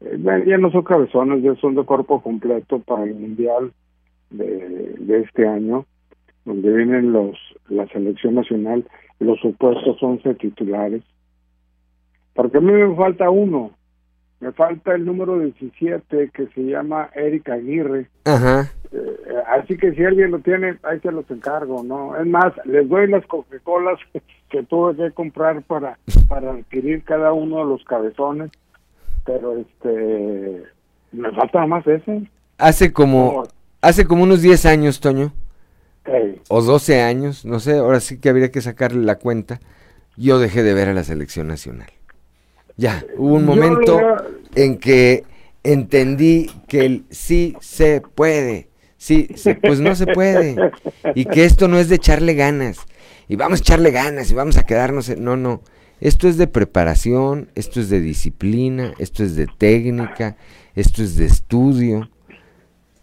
[0.00, 3.72] eh, ya no son cabezones, ya son de cuerpo completo para el mundial
[4.30, 5.86] de, de este año,
[6.44, 8.84] donde vienen los la selección nacional,
[9.20, 11.04] los supuestos 11 titulares.
[12.34, 13.70] Porque a mí me falta uno,
[14.44, 18.08] me falta el número 17 que se llama Eric Aguirre.
[18.26, 18.70] Ajá.
[18.92, 19.16] Eh,
[19.48, 22.14] así que si alguien lo tiene, ahí se los encargo, ¿no?
[22.20, 23.98] Es más, les doy las Coca-Colas
[24.50, 28.50] que tuve que comprar para, para adquirir cada uno de los cabezones,
[29.24, 30.62] pero este,
[31.12, 32.28] me falta más ese.
[32.58, 33.44] Hace como,
[33.80, 35.32] hace como unos 10 años, Toño,
[36.04, 36.38] Ey.
[36.50, 39.60] o 12 años, no sé, ahora sí que habría que sacarle la cuenta,
[40.18, 41.88] yo dejé de ver a la selección nacional.
[42.76, 44.00] Ya, hubo un momento
[44.54, 45.24] en que
[45.62, 50.56] entendí que el sí se puede, sí, se- pues no se puede,
[51.14, 52.78] y que esto no es de echarle ganas,
[53.28, 55.62] y vamos a echarle ganas, y vamos a quedarnos, en- no, no,
[56.00, 60.36] esto es de preparación, esto es de disciplina, esto es de técnica,
[60.74, 62.10] esto es de estudio,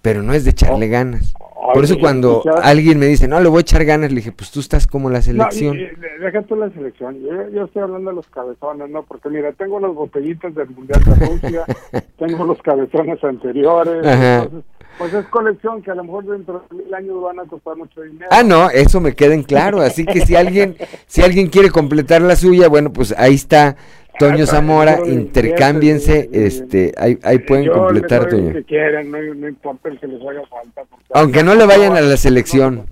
[0.02, 1.34] pero no es de echarle ganas.
[1.74, 4.49] Por eso cuando alguien me dice, no, le voy a echar ganas, le dije, pues
[4.51, 5.78] tú estás como la No, y- selección.
[5.80, 7.20] y- deja tú la selección.
[7.22, 9.03] Yo, yo estoy hablando de los cabezones, ¿no?
[9.03, 11.66] Porque mira, tengo las botellitas del Mundial de Rusia,
[12.18, 14.05] tengo los cabezones anteriores.
[14.05, 14.64] Entonces,
[14.97, 18.01] pues es colección que a lo mejor dentro de mil años van a costar mucho
[18.01, 18.28] dinero.
[18.32, 19.82] Ah, no, eso me queda en claro.
[19.82, 20.76] Así que si alguien,
[21.07, 23.78] si alguien quiere completar la suya, bueno, pues ahí está
[24.22, 28.54] Toño Zamora, intercámbiense, este, ahí, ahí pueden Yo completar, Toño.
[28.54, 30.84] que quieran, no, no importa el que les haga falta.
[31.16, 32.86] Aunque no le vayan a la selección.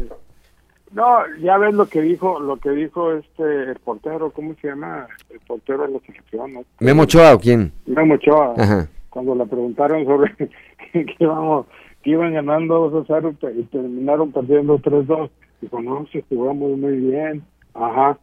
[0.91, 5.05] No, ya ves lo que dijo, lo que dijo este el portero, ¿cómo se llama?
[5.29, 6.63] El portero de la selección, ¿no?
[6.79, 7.71] ¿Memo Ochoa o quién?
[7.85, 8.55] Memo Ochoa.
[8.57, 8.87] Ajá.
[9.11, 10.35] Cuando le preguntaron sobre
[10.91, 11.67] que íbamos,
[12.01, 15.29] que iban ganando 2 a 0 y terminaron perdiendo 3-2,
[15.61, 17.43] dijo, no, si jugamos muy bien.
[17.75, 18.17] Ajá.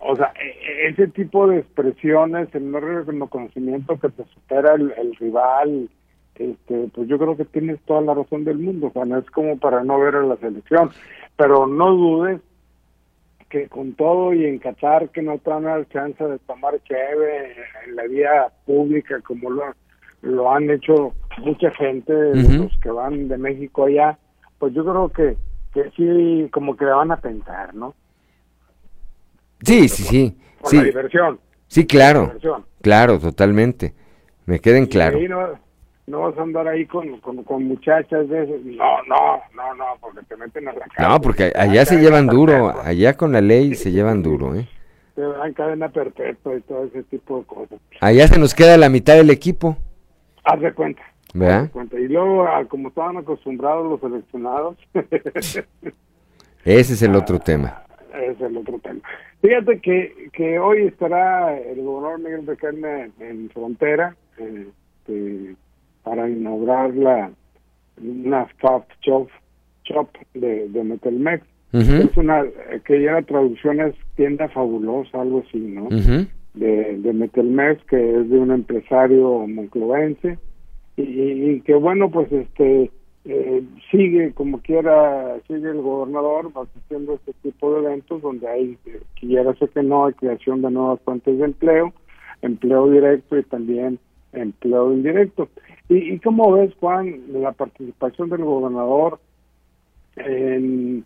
[0.00, 4.92] O sea, e- e- ese tipo de expresiones, el no reconocimiento que te supera el,
[4.96, 5.88] el rival,
[6.36, 9.82] este, pues yo creo que tienes toda la razón del mundo, Juan, es como para
[9.82, 10.90] no ver a la selección.
[11.36, 12.40] Pero no dudes
[13.48, 17.54] que con todo y en Qatar que no te dan la chance de tomar cheve
[17.86, 19.74] en la vía pública como lo,
[20.22, 22.64] lo han hecho mucha gente, Ujú.
[22.64, 24.18] los que van de México allá,
[24.58, 25.36] pues yo creo que,
[25.72, 27.94] que sí, como que le van a pensar, ¿no?
[29.62, 30.38] Sí, sí, sí.
[30.60, 31.40] Por Sí, la diversión.
[31.66, 32.22] sí, claro.
[32.26, 32.64] diversión.
[32.82, 33.94] Claro, totalmente.
[34.46, 35.18] Me queden Y claro.
[35.18, 35.46] ahí no,
[36.06, 38.60] no vas a andar ahí con, con, con muchachas de esas.
[38.64, 41.06] No, no, no, no, porque te meten a la cárcel.
[41.08, 44.68] No, porque allá se llevan duro, allá con la ley se llevan duro, ¿eh?
[45.14, 47.78] Te dan cadena perpetua y todo ese tipo de cosas.
[48.00, 49.76] Allá se nos queda la mitad del equipo,
[50.44, 51.02] Haz de cuenta.
[51.34, 51.56] ¿verdad?
[51.58, 51.98] haz de cuenta.
[52.00, 54.76] Y luego, ah, como estaban acostumbrados los seleccionados,
[56.64, 57.82] Ese es el otro tema.
[58.14, 59.00] Es el otro tema.
[59.42, 65.54] Fíjate que, que hoy estará el gobernador Miguel Riquelme en frontera este,
[66.02, 67.30] para inaugurar la
[68.02, 69.28] una Fab Shop,
[69.84, 71.44] shop de, de Metelmex.
[72.10, 72.44] Es una,
[72.84, 75.88] que ya la traducción es tienda fabulosa, algo así, ¿no?
[76.54, 80.38] De, de Metelmex, que es de un empresario monclovense,
[80.96, 82.90] y, y- y que bueno, pues este
[83.24, 88.78] eh, sigue como quiera, sigue el gobernador asistiendo a este tipo de eventos donde hay,
[88.86, 91.92] eh, quiera sé que no, hay creación de nuevas fuentes de empleo,
[92.42, 93.98] empleo directo y también
[94.32, 95.48] empleo indirecto.
[95.88, 99.18] ¿Y, y cómo ves, Juan, la participación del gobernador
[100.16, 101.04] en,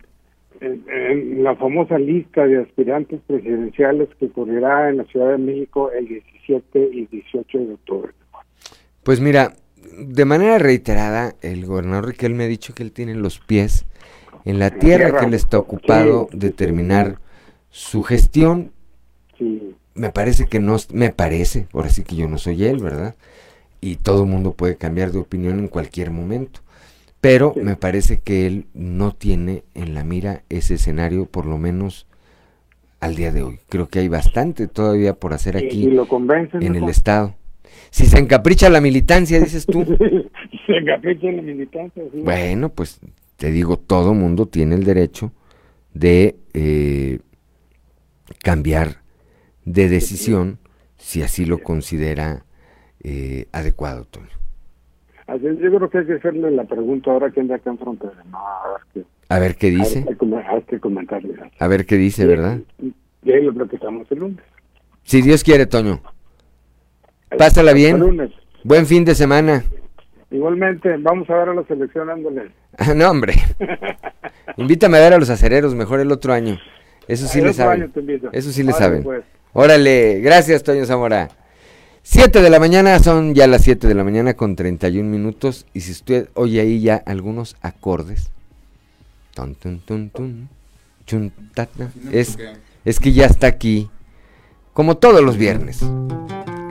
[0.60, 6.06] en- la famosa lista de aspirantes presidenciales que ocurrirá en la Ciudad de México el
[6.09, 8.12] 17 y 18 de octubre?
[9.02, 9.52] Pues mira,
[9.99, 13.85] de manera reiterada, el gobernador Riquelme ha dicho que él tiene los pies
[14.45, 15.21] en la tierra, tierra.
[15.21, 17.19] que él está ocupado Sí, de terminar
[17.71, 18.73] su gestión.
[19.39, 19.75] Sí.
[19.95, 23.15] Me parece que no, me parece, ahora sí que yo no soy él, ¿verdad?
[23.81, 26.61] Y todo el mundo puede cambiar de opinión en cualquier momento.
[27.21, 32.07] Pero me parece que él no tiene en la mira ese escenario, por lo menos
[33.01, 33.61] al día de hoy.
[33.69, 36.89] Creo que hay bastante todavía por hacer Y- aquí y lo convencen, en ¿no, el?
[36.91, 37.35] Estado.
[37.90, 39.85] Si se encapricha la militancia, dices tú.
[40.66, 42.20] Se encapricha en la militancia, sí.
[42.23, 43.01] Bueno, pues
[43.36, 45.32] te digo, todo mundo tiene el derecho
[45.93, 47.19] de eh,
[48.43, 49.03] cambiar
[49.65, 50.59] de decisión
[50.97, 52.44] si así lo considera
[53.03, 54.27] eh, adecuado, Toño.
[55.27, 57.78] Así es, yo creo que hay que hacerle la pregunta ahora que anda acá en
[57.78, 58.12] frontera.
[58.31, 58.39] No,
[59.28, 61.35] A ver qué dice, que com- hay que comentarle.
[61.59, 62.59] a ver qué dice, ¿verdad?
[63.24, 64.39] Y ahí lo platicamos el lunes.
[65.05, 66.01] Si Dios quiere, Toño.
[67.39, 67.99] Pásala bien.
[67.99, 68.31] lunes.
[68.65, 69.65] Buen fin de semana.
[70.31, 72.51] Igualmente, vamos a ver a la selección, ándale.
[72.79, 73.35] Ah, No, hombre.
[74.57, 76.59] Invítame a ver a los acereros, mejor el otro año.
[77.09, 77.93] Eso sí le saben.
[78.33, 79.03] Eso sí le saben.
[79.03, 79.25] pues.
[79.53, 81.29] Órale, gracias Toño Zamora.
[82.05, 85.67] 7 de la mañana, son ya las 7 de la mañana con 31 minutos.
[85.75, 88.31] Y si usted oye ahí ya algunos acordes.
[89.35, 90.49] Tun, tun, tun, tun,
[91.07, 91.33] chun,
[92.11, 92.39] Es,
[92.85, 93.91] es que ya está aquí.
[94.73, 95.81] Como todos los viernes.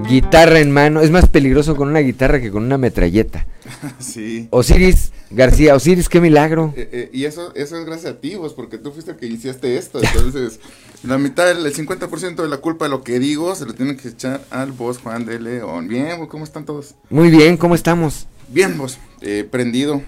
[0.07, 1.01] Guitarra en mano.
[1.01, 3.45] Es más peligroso con una guitarra que con una metralleta.
[3.99, 4.47] Sí.
[4.51, 6.73] Osiris García, Osiris, qué milagro.
[6.75, 9.25] Eh, eh, y eso, eso es gracias a ti, vos, porque tú fuiste el que
[9.25, 10.01] iniciaste esto.
[10.03, 10.59] Entonces,
[11.03, 14.09] la mitad, el 50% de la culpa de lo que digo se lo tienen que
[14.09, 15.87] echar al vos, Juan de León.
[15.87, 16.95] Bien, vos, ¿cómo están todos?
[17.09, 18.27] Muy bien, ¿cómo estamos?
[18.49, 18.99] Bien, vos.
[19.21, 20.01] Eh, prendido,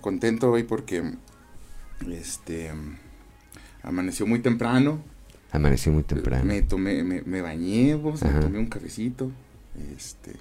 [0.00, 1.02] contento hoy porque
[2.10, 2.70] este
[3.82, 5.00] amaneció muy temprano.
[5.52, 6.44] Amaneció muy temprano.
[6.44, 9.30] Me tomé, me, me bañé, vos, me tomé un cafecito.
[9.96, 10.32] Este,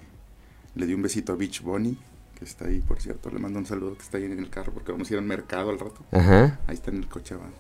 [0.76, 1.98] le di un besito a Beach Bunny,
[2.38, 3.30] que está ahí, por cierto.
[3.30, 5.26] Le mando un saludo que está ahí en el carro porque vamos a ir al
[5.26, 6.04] mercado al rato.
[6.12, 6.60] Ajá.
[6.68, 7.52] Ahí está en el coche abajo.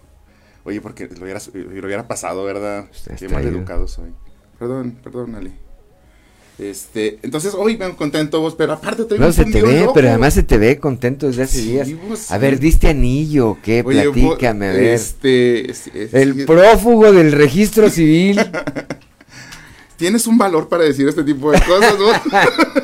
[0.63, 2.89] Oye, porque lo hubiera, lo hubiera pasado, ¿verdad?
[3.07, 4.11] Qué está mal educado soy.
[4.57, 5.64] Perdón, perdón, Ale.
[6.57, 9.93] Este, entonces hoy vengo contento vos, pero aparte traigo No, se te ve, loco.
[9.93, 11.89] pero además se te ve contento desde hace Sí, días.
[12.07, 13.57] vos, A ver, ¿diste anillo?
[13.61, 13.83] ¿Qué?
[13.85, 14.83] Oye, vos, Platícame, a ver.
[14.93, 18.39] Este, es- es- El prófugo del registro civil.
[19.97, 22.15] Tienes un valor para decir este tipo de cosas, vos.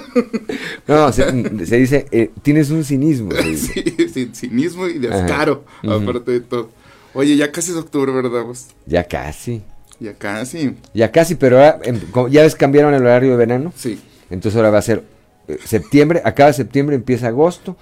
[0.88, 3.32] No, se, se dice, eh, tienes un cinismo.
[3.56, 3.84] sí,
[4.14, 5.18] sin cinismo y Ajá.
[5.22, 5.94] descaro, Ujú.
[5.94, 6.70] aparte de todo.
[7.14, 8.68] Oye, ya casi es octubre, ¿verdad, vos?
[8.86, 9.62] Ya casi.
[10.02, 10.76] Ya casi.
[10.96, 12.00] Ya casi, pero ahora, em,
[12.32, 13.72] ya ves, cambiaron el horario de verano.
[13.76, 14.02] Sí.
[14.32, 15.04] Entonces ahora va a ser
[15.48, 17.78] eh, septiembre, acaba septiembre, empieza agosto.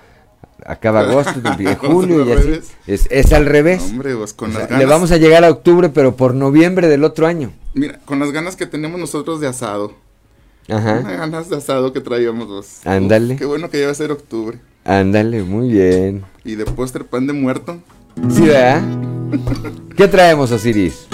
[0.65, 2.59] Acaba agosto, empieza julio y así.
[2.87, 3.81] Es, es al revés.
[3.83, 4.89] Hombre, vos, con O sea, las le ganas.
[4.89, 7.53] vamos a llegar a octubre, pero por noviembre del otro año.
[7.73, 9.93] Mira, con las ganas que tenemos nosotros de asado.
[10.67, 10.99] Ajá.
[10.99, 12.81] Unas ganas de asado que traíamos vos.
[12.85, 13.37] Ándale.
[13.37, 14.59] Qué bueno que ya va a ser octubre.
[14.83, 16.25] Ándale, muy bien.
[16.43, 17.77] Y de postre pan de muerto.
[18.29, 18.81] Sí, ¿verdad?
[19.95, 21.07] ¿Qué traemos, Osiris?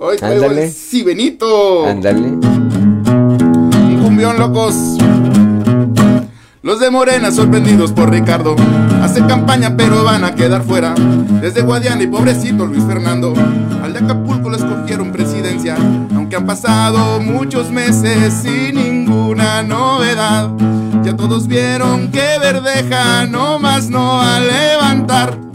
[0.00, 0.66] Hoy traigo Ándale.
[0.66, 1.86] el.
[1.86, 2.28] Ándale.
[2.28, 4.74] Un cumbión locos.
[6.62, 8.54] Los de Morena sorprendidos por Ricardo.
[9.02, 10.94] Hace campaña pero van a quedar fuera.
[11.40, 13.34] Desde Guadiana y pobrecito Luis Fernando.
[13.82, 15.76] Al de Acapulco lo escogieron presidencia.
[16.14, 20.50] Aunque han pasado muchos meses sin ninguna novedad.
[21.02, 25.47] Ya todos vieron que Verdeja no más no va a levantar.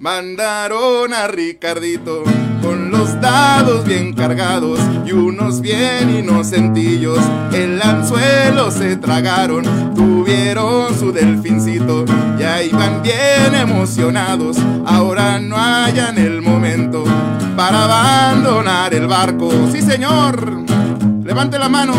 [0.00, 2.24] Mandaron a Ricardito
[2.62, 7.18] con los dados bien cargados y unos bien inocentillos.
[7.52, 9.62] El anzuelo se tragaron,
[9.94, 12.06] tuvieron su delfincito
[12.38, 14.56] y ahí van bien emocionados.
[14.86, 17.04] Ahora no hayan el momento
[17.54, 19.50] para abandonar el barco.
[19.70, 20.64] Sí, señor,
[21.22, 21.92] levante la mano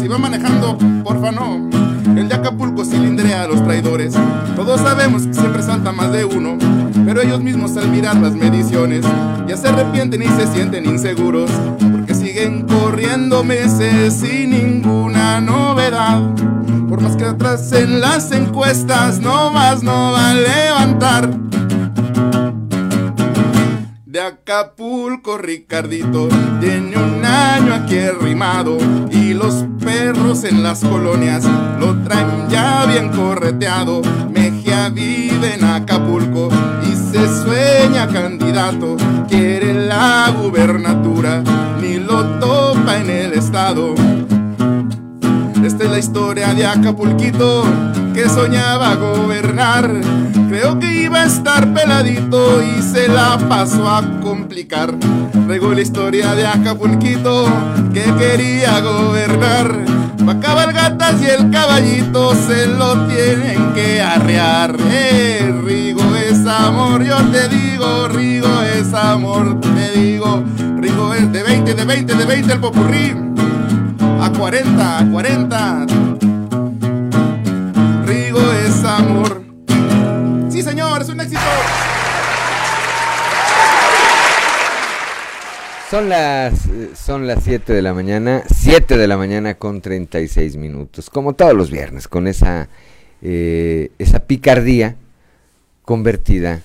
[0.00, 1.70] si va manejando, porfa no.
[2.16, 4.14] El de Acapulco cilindrea a los traidores.
[4.56, 6.58] Todos sabemos que siempre salta más de uno.
[7.04, 9.04] Pero ellos mismos al mirar las mediciones
[9.46, 11.50] ya se arrepienten y se sienten inseguros.
[11.80, 16.22] Porque siguen corriendo meses sin ninguna novedad.
[16.88, 21.30] Por más que atrás en las encuestas, no más no va a levantar.
[24.10, 26.28] De Acapulco, Ricardito
[26.60, 28.76] tiene un año aquí arrimado
[29.12, 31.44] y los perros en las colonias
[31.78, 34.02] lo traen ya bien correteado.
[34.88, 36.48] Vive en Acapulco
[36.82, 38.96] y se sueña candidato,
[39.28, 41.44] quiere la gubernatura,
[41.80, 43.94] ni lo topa en el estado.
[45.62, 47.62] Esta es la historia de Acapulquito
[48.14, 50.00] que soñaba gobernar.
[50.60, 54.94] Creo que iba a estar peladito y se la pasó a complicar.
[55.46, 57.46] Traigo la historia de Acapulquito
[57.94, 59.74] que quería gobernar.
[60.26, 64.76] Pa' cabalgatas y el caballito se lo tienen que arrear.
[64.90, 70.44] Eh, Rigo es amor, yo te digo, Rigo es amor, te digo.
[70.76, 73.16] Rigo es de 20, de 20, de 20 el popurrí
[74.20, 75.86] a 40, a 40.
[78.04, 79.39] Rigo es amor.
[80.60, 81.40] Sí, señor, es un éxito.
[85.90, 86.52] Son las,
[87.02, 91.54] son las 7 de la mañana, 7 de la mañana con 36 minutos, como todos
[91.54, 92.68] los viernes, con esa,
[93.22, 94.96] eh, esa picardía
[95.86, 96.60] convertida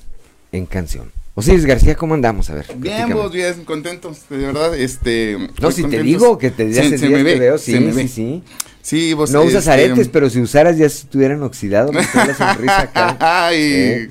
[0.52, 1.15] en canción.
[1.38, 2.50] Osiris García, ¿cómo andamos?
[2.50, 2.66] A ver.
[2.78, 5.50] Bien, vos, bien, contentos, de verdad, este...
[5.62, 7.92] No, si te digo que te, Se- se días me ve, veo, se sí, me
[7.92, 8.08] sí, ve.
[8.08, 8.44] sí.
[8.82, 12.82] Sí, vos, No usas este, aretes, pero si usaras ya estuvieran oxidados, me la sonrisa
[12.82, 13.18] acá.
[13.48, 14.10] Ay, ¿Eh?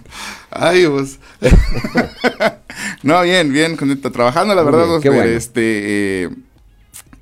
[0.51, 1.19] ay, vos.
[3.03, 5.37] no, bien, bien, contento, trabajando, la Muy verdad, bien, vos, qué pero bueno.
[5.37, 6.29] este, eh,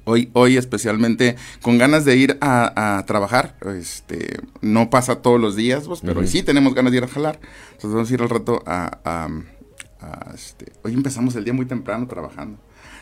[0.04, 5.86] Hoy, hoy especialmente con ganas de ir a, trabajar, este, no pasa todos los días,
[5.86, 7.38] vos, pero hoy sí tenemos ganas de ir a jalar.
[7.66, 9.28] Entonces vamos a ir al rato a,
[10.34, 12.58] este, hoy empezamos el día muy temprano trabajando.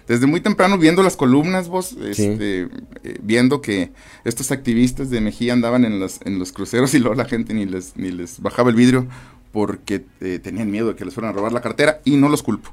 [0.09, 2.62] Desde muy temprano viendo las columnas, vos, este,
[3.05, 3.93] eh, viendo que
[4.24, 7.66] estos activistas de Mejía andaban en los, en los cruceros y luego la gente ni
[7.66, 9.06] les, ni les bajaba el vidrio
[9.52, 12.43] porque eh, tenían miedo de que les fueran a robar la cartera y no los
[12.43, 12.70] culpo.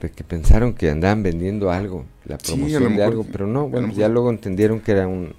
[0.00, 4.30] Que pensaron que andaban vendiendo algo, la promoción de algo, pero no, bueno, ya luego
[4.30, 5.34] entendieron que era un...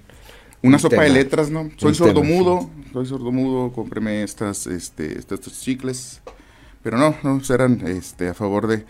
[0.62, 1.70] Una sopa de letras, ¿no?
[1.78, 6.20] Soy sordomudo, soy sordomudo, cómpreme estas, este, estos, chicles,
[6.82, 8.84] pero no, no, eran este, a favor de...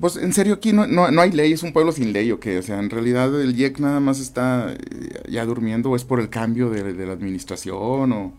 [0.00, 2.58] Pues en serio aquí no, no, hay ley, es un pueblo sin ley o qué,
[2.58, 6.20] o sea, en realidad el IEC nada más está eh, ya durmiendo o es por
[6.20, 8.32] el cambio de, de la administración o...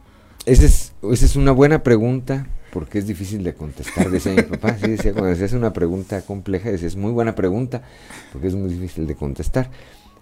[0.46, 4.76] Esa es, esa es una buena pregunta porque es difícil de contestar, decía mi papá,
[4.78, 7.84] sí, decía, cuando decías una pregunta compleja, decía, es muy buena pregunta,
[8.32, 9.70] porque es muy difícil de contestar.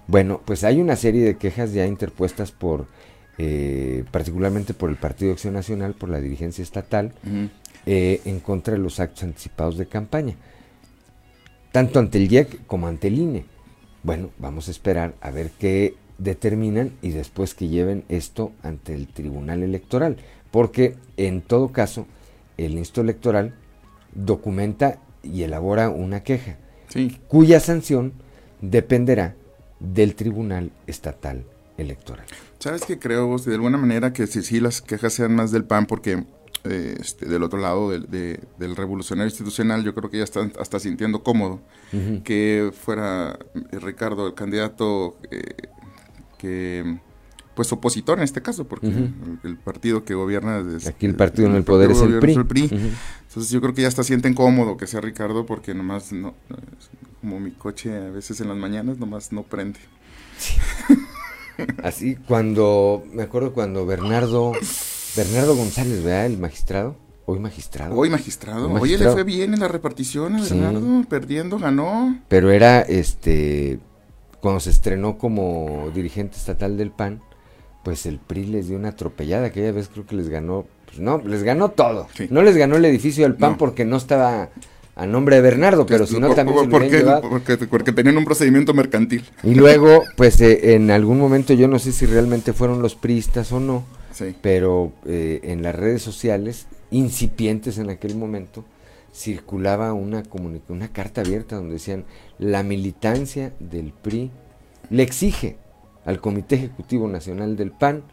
[0.07, 2.87] Bueno, pues hay una serie de quejas ya interpuestas por,
[3.37, 7.13] eh, particularmente por el Partido Acción Nacional, por la dirigencia estatal,
[7.89, 10.35] eh, en contra de los actos anticipados de campaña,
[11.71, 13.45] tanto ante el IEC como ante el INE.
[14.03, 19.07] Bueno, vamos a esperar a ver qué determinan y después que lleven esto ante el
[19.07, 20.17] Tribunal Electoral,
[20.51, 22.07] porque en todo caso,
[22.57, 23.53] el Instituto Electoral
[24.13, 26.57] documenta y elabora una queja,
[27.29, 28.11] cuya sanción
[28.59, 29.35] dependerá
[29.79, 31.45] del Tribunal Estatal
[31.77, 32.25] Electoral.
[32.59, 33.45] ¿Sabes qué creo vos?
[33.45, 36.25] De alguna manera que si, si las quejas sean más del PAN, porque
[36.63, 41.61] este, del otro lado del, revolucionario institucional, yo creo que ya están hasta sintiendo cómodo
[42.23, 45.55] que fuera eh, Ricardo el candidato eh,
[46.37, 46.99] que
[47.55, 49.09] pues opositor en este caso, porque
[49.43, 52.69] el, partido que gobierna desde, aquí el partido en el, poder es el PRI.
[53.27, 56.35] Entonces yo creo que ya hasta sienten cómodo que sea Ricardo porque nomás no,
[57.19, 59.79] como mi coche a veces en las mañanas nomás no prende.
[61.83, 64.53] Así cuando me acuerdo cuando Bernardo
[65.17, 66.27] Bernardo González, ¿verdad?
[66.27, 66.95] El magistrado.
[67.25, 67.95] Hoy magistrado.
[67.95, 68.71] Hoy magistrado.
[68.71, 72.19] Oye, le fue bien en la repartición a Bernardo, perdiendo, ganó.
[72.27, 73.79] Pero era este
[74.39, 77.21] cuando se estrenó como dirigente estatal del PAN,
[77.83, 81.17] pues el PRI les dio una atropellada, aquella vez creo que les ganó, pues no,
[81.17, 82.07] les ganó todo.
[82.29, 84.51] No les ganó el edificio del PAN porque no estaba
[84.95, 88.75] a nombre de Bernardo, pero si no también se porque, porque, porque, tenían un procedimiento
[88.75, 89.25] mercantil.
[89.43, 93.51] Y luego, pues eh, en algún momento yo no sé si realmente fueron los priistas
[93.51, 93.83] o no,
[94.41, 98.65] pero eh, en las redes sociales, incipientes en aquel momento,
[99.13, 100.23] circulaba una,
[100.67, 102.05] una carta abierta donde decían,
[102.37, 104.31] la militancia del PRI
[104.89, 105.57] le exige
[106.05, 108.03] al Comité Ejecutivo Nacional del PAN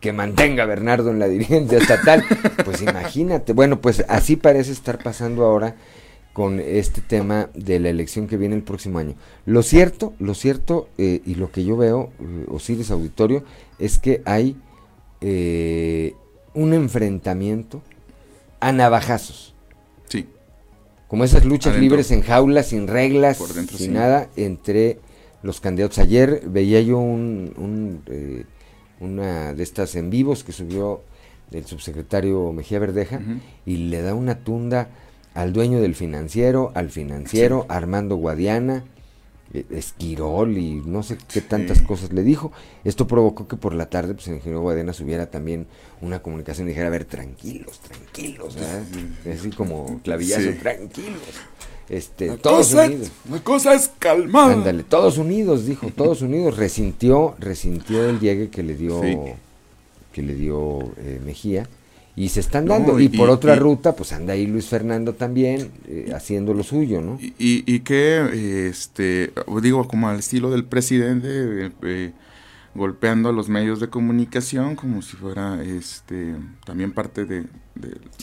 [0.00, 2.24] que mantenga a Bernardo en la dirigencia estatal.
[2.64, 5.76] Pues imagínate, bueno, pues así parece estar pasando ahora
[6.32, 9.14] con este tema de la elección que viene el próximo año.
[9.44, 13.44] Lo cierto, lo cierto eh, y lo que yo veo, eh, Osiris Auditorio,
[13.78, 14.56] es que hay
[15.28, 16.14] eh,
[16.54, 17.82] un enfrentamiento
[18.60, 19.54] a navajazos.
[20.08, 20.28] Sí.
[21.08, 23.38] Como esas luchas libres en jaulas, sin reglas,
[23.76, 25.00] sin nada, entre
[25.42, 25.98] los candidatos.
[25.98, 28.44] Ayer veía yo un, eh,
[29.00, 31.02] una de estas en vivos que subió
[31.50, 33.20] el subsecretario Mejía Verdeja
[33.64, 34.90] y le da una tunda
[35.34, 38.84] al dueño del financiero, al financiero, Armando Guadiana,
[39.52, 42.52] Esquirol y no sé qué tantas cosas le dijo.
[42.84, 45.66] Esto provocó que por la tarde pues, el ingeniero Guadiana subiera también
[46.00, 48.56] una comunicación y dijera, a ver, tranquilos, tranquilos,
[49.30, 51.22] así como clavillazo, tranquilos.
[51.88, 53.12] Este, todos unidos.
[53.30, 54.54] La cosa es calmada.
[54.54, 56.56] Ándale, todos unidos, dijo, todos unidos.
[56.56, 59.00] Resintió, resintió el llegue que le dio,
[60.12, 61.68] que le dio eh, Mejía.
[62.16, 62.98] Y se están dando.
[62.98, 67.18] y, por otra ruta, pues anda ahí Luis Fernando también eh, haciendo lo suyo, ¿no?
[67.20, 72.12] Y, y, que, este, digo, como al estilo del presidente, eh,
[72.74, 77.44] golpeando a los medios de comunicación como si fuera este también parte de,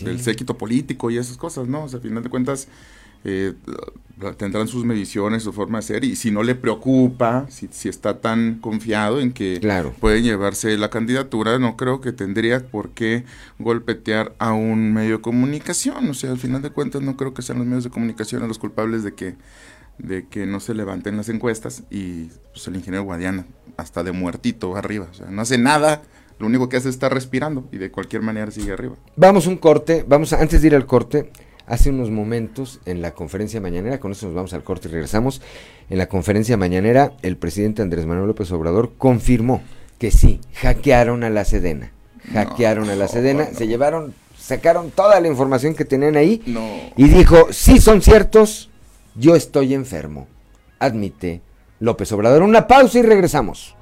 [0.01, 1.83] del séquito político y esas cosas, ¿no?
[1.83, 2.67] O sea, al final de cuentas
[3.23, 3.53] eh,
[4.37, 8.21] tendrán sus mediciones, su forma de ser, y si no le preocupa, si, si está
[8.21, 9.59] tan confiado en que
[9.99, 13.25] pueden llevarse la candidatura, no creo que tendría por qué
[13.59, 16.09] golpetear a un medio de comunicación.
[16.09, 18.59] O sea, al final de cuentas, no creo que sean los medios de comunicación los
[18.59, 19.35] culpables de que,
[19.97, 23.45] de que no se levanten las encuestas y pues, el ingeniero Guadiana,
[23.77, 25.07] hasta de muertito arriba.
[25.11, 26.01] O sea, no hace nada
[26.39, 28.95] lo único que hace es estar respirando y de cualquier manera sigue arriba.
[29.15, 31.31] Vamos un corte, vamos antes de ir al corte,
[31.67, 35.41] hace unos momentos en la conferencia mañanera, con eso nos vamos al corte y regresamos,
[35.89, 39.61] en la conferencia mañanera el presidente Andrés Manuel López Obrador confirmó
[39.97, 41.91] que sí, hackearon a la Sedena,
[42.33, 46.41] hackearon a la Sedena, se llevaron, sacaron toda la información que tenían ahí
[46.97, 48.69] y dijo, sí son ciertos,
[49.15, 50.27] yo estoy enfermo,
[50.79, 51.41] admite
[51.79, 52.43] López Obrador.
[52.43, 53.75] Una pausa y regresamos.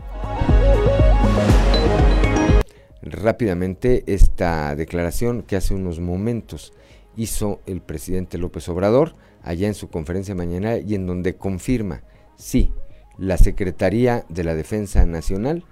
[3.04, 6.74] Rápidamente esta declaración que hace unos momentos
[7.22, 12.02] hizo el presidente López Obrador allá en su conferencia mañana y en donde confirma,
[12.36, 12.72] sí,
[13.18, 15.64] la Secretaría de la Defensa Nacional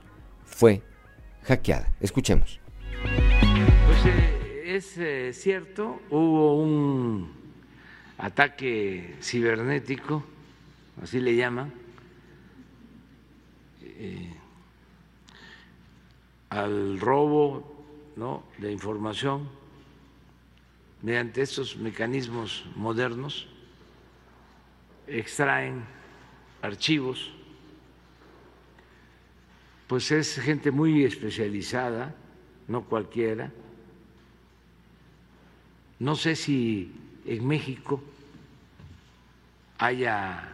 [0.45, 0.83] fue
[1.43, 1.91] hackeada.
[1.99, 2.59] Escuchemos.
[3.01, 7.31] Pues eh, es eh, cierto, hubo un
[8.19, 10.23] ataque cibernético,
[11.01, 11.73] así le llaman,
[13.81, 14.33] eh,
[16.49, 17.79] al robo
[18.57, 19.58] de información
[21.01, 23.47] mediante estos mecanismos modernos,
[25.07, 25.83] extraen
[26.61, 27.31] archivos,
[29.87, 32.13] pues es gente muy especializada,
[32.67, 33.51] no cualquiera.
[35.97, 36.91] No sé si
[37.25, 38.01] en México
[39.79, 40.53] haya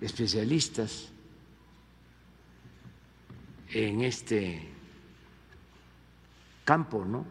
[0.00, 1.10] especialistas
[3.70, 4.68] en este
[6.64, 7.26] campo, ¿no?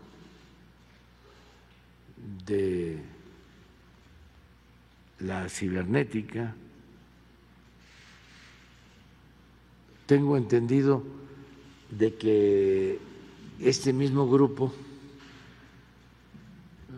[2.46, 3.02] De
[5.20, 6.54] la cibernética.
[10.06, 11.04] Tengo entendido
[11.90, 13.00] de que
[13.60, 14.74] este mismo grupo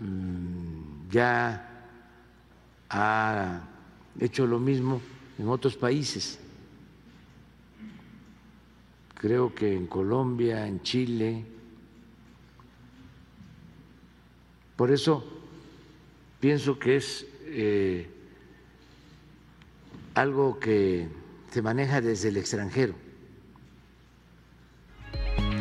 [0.01, 1.69] mm, ya
[2.89, 3.61] ha
[4.19, 5.01] hecho lo mismo
[5.37, 6.39] en otros países.
[9.15, 11.54] Creo que en Colombia, en Chile.
[14.75, 15.23] Por eso
[16.39, 18.07] pienso que es eh,
[20.13, 21.07] algo que
[21.51, 22.93] se maneja desde el extranjero,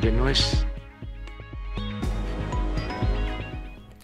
[0.00, 0.64] que no es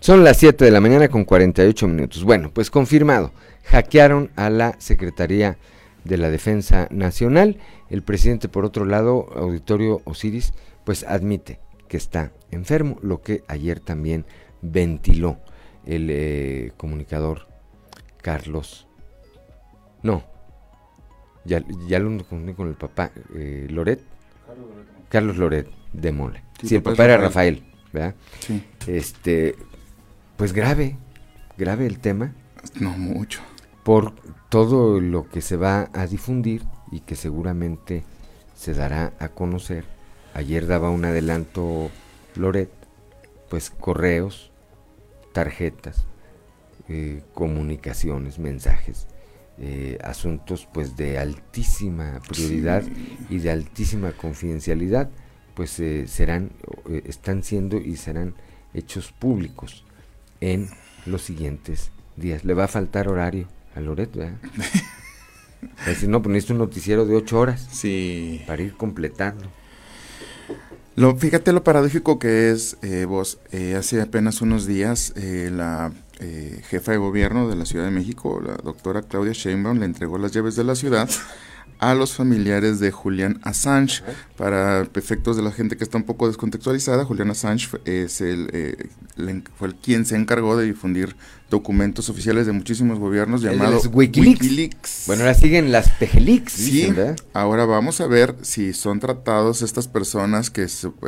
[0.00, 2.24] Son las 7 de la mañana con 48 minutos.
[2.24, 3.32] Bueno, pues confirmado,
[3.64, 5.58] hackearon a la Secretaría
[6.04, 7.58] de la Defensa Nacional.
[7.90, 10.54] El presidente, por otro lado, Auditorio Osiris,
[10.84, 14.24] pues admite que está enfermo, lo que ayer también
[14.62, 15.38] ventiló
[15.86, 17.46] el eh, comunicador
[18.22, 18.86] Carlos.
[20.02, 20.24] No,
[21.44, 24.00] ya, ya lo confundí con el papá, eh, Loret.
[25.08, 26.42] Carlos Loret de Mole.
[26.62, 28.14] Sí, el papá era Rafael, ¿verdad?
[28.40, 28.62] Sí.
[28.86, 29.56] Este,
[30.36, 30.96] pues grave,
[31.56, 32.32] grave el tema.
[32.78, 33.40] No mucho.
[33.82, 34.14] Por
[34.48, 36.62] todo lo que se va a difundir
[36.92, 38.04] y que seguramente
[38.54, 39.84] se dará a conocer.
[40.34, 41.90] Ayer daba un adelanto
[42.36, 42.70] Loret,
[43.48, 44.49] pues correos,
[45.32, 46.06] tarjetas,
[46.88, 49.06] eh, comunicaciones, mensajes,
[49.58, 52.82] eh, asuntos pues de altísima prioridad
[53.28, 55.10] y de altísima confidencialidad,
[55.54, 56.50] pues eh, serán,
[57.04, 58.34] están siendo y serán
[58.74, 59.84] hechos públicos
[60.40, 60.68] en
[61.06, 62.44] los siguientes días.
[62.44, 64.38] Le va a faltar horario a Loret, ¿verdad?
[65.98, 67.68] si no, pues un noticiero de ocho horas.
[67.70, 68.42] Sí.
[68.46, 69.50] Para ir completando.
[71.00, 75.94] Lo, fíjate lo paradójico que es, eh, vos, eh, hace apenas unos días eh, la
[76.18, 80.18] eh, jefa de gobierno de la Ciudad de México, la doctora Claudia Sheinbaum, le entregó
[80.18, 81.08] las llaves de la ciudad
[81.80, 84.02] a los familiares de Julian Assange.
[84.36, 88.88] Para efectos de la gente que está un poco descontextualizada, Julian Assange es el, eh,
[89.58, 91.16] fue el quien se encargó de difundir
[91.50, 95.04] documentos oficiales de muchísimos gobiernos llamados Wikileaks.
[95.06, 96.52] Bueno, ahora siguen las Pejeleaks.
[96.52, 96.92] Sí,
[97.32, 100.66] ahora vamos a ver si son tratados estas personas, que,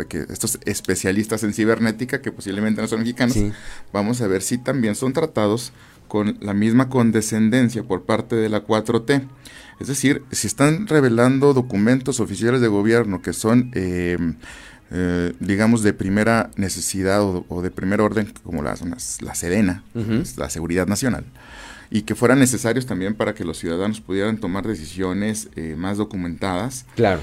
[0.09, 3.37] que estos especialistas en cibernética, que posiblemente no son mexicanos,
[3.93, 5.73] vamos a ver si también son tratados
[6.13, 9.27] con la misma condescendencia por parte de la 4T.
[9.81, 14.19] Es decir, si están revelando documentos oficiales de gobierno que son, eh,
[14.91, 18.83] eh, digamos, de primera necesidad o, de primer orden, como las,
[19.23, 19.85] la Sedena,
[20.37, 21.25] la Seguridad Nacional,
[21.91, 26.85] y que fueran necesarios también para que los ciudadanos pudieran tomar decisiones eh, más documentadas,
[26.95, 27.23] claro.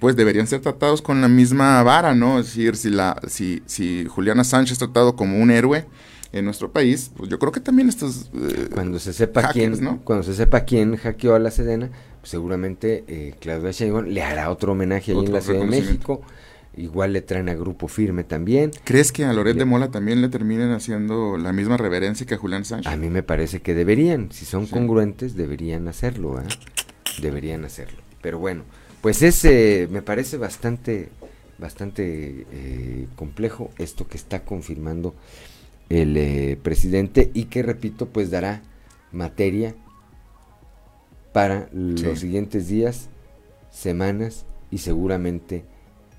[0.00, 2.40] pues deberían ser tratados con la misma vara, ¿no?
[2.40, 5.86] Es decir, si, la, si, si Juliana Sánchez es tratado como un héroe,
[6.32, 10.00] en nuestro país, pues yo creo que también estos eh, cuando se sepa quién, ¿no?
[10.04, 11.90] cuando se sepa quién hackeó a la Sedena,
[12.20, 16.22] pues seguramente eh, Claudia Sheinbaum le hará otro homenaje ahí en la Ciudad de México.
[16.76, 18.70] Igual le traen a Grupo Firme también.
[18.84, 22.38] ¿Crees que a Loret de Mola también le terminen haciendo la misma reverencia que a
[22.38, 22.92] Julián Sánchez?
[22.92, 26.44] A mí me parece que deberían, si son congruentes, deberían hacerlo, ¿eh?
[27.22, 28.02] Deberían hacerlo.
[28.20, 28.64] Pero bueno,
[29.00, 31.08] pues ese me parece bastante,
[31.56, 35.14] bastante eh, complejo esto que está confirmando
[35.88, 38.62] el eh, presidente y que, repito, pues dará
[39.12, 39.74] materia
[41.32, 43.08] para los siguientes días,
[43.70, 45.64] semanas y seguramente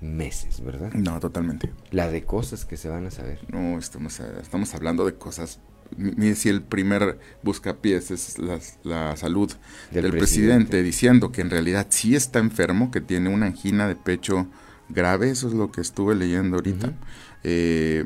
[0.00, 0.92] meses, ¿verdad?
[0.92, 1.72] No, totalmente.
[1.90, 3.40] La de cosas que se van a saber.
[3.52, 5.60] No, estamos, estamos hablando de cosas
[5.96, 9.50] mire si el primer buscapiés es la, la salud
[9.90, 10.82] del, presidente.
[10.82, 14.46] diciendo que en realidad sí está enfermo, que tiene una angina de pecho
[14.88, 16.92] grave, eso es lo que estuve leyendo ahorita.
[17.44, 18.04] eh,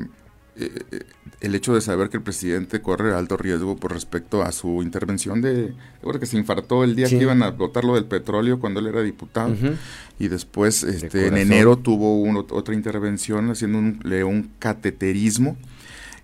[0.55, 1.03] eh,
[1.41, 5.41] el hecho de saber que el presidente corre alto riesgo por respecto a su intervención
[5.41, 5.73] de,
[6.19, 9.01] que se infartó el día que iban a votar lo del petróleo cuando él era
[9.01, 9.55] diputado.
[10.19, 15.57] Y después este, en enero tuvo otra intervención haciendo un, un cateterismo.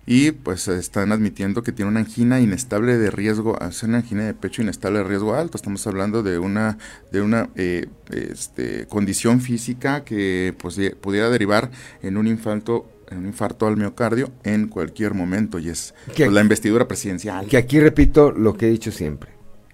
[0.06, 4.34] Y pues están admitiendo que tiene una angina inestable de riesgo, hace una angina de
[4.34, 5.56] pecho inestable de riesgo alto.
[5.56, 6.78] Estamos hablando de una
[7.12, 11.70] de una eh, este, condición física que pues, pudiera derivar
[12.02, 16.86] en un infarto un infarto al miocardio en cualquier momento y es pues, la investidura
[16.86, 17.46] presidencial.
[17.46, 19.30] Que aquí repito lo que he dicho siempre.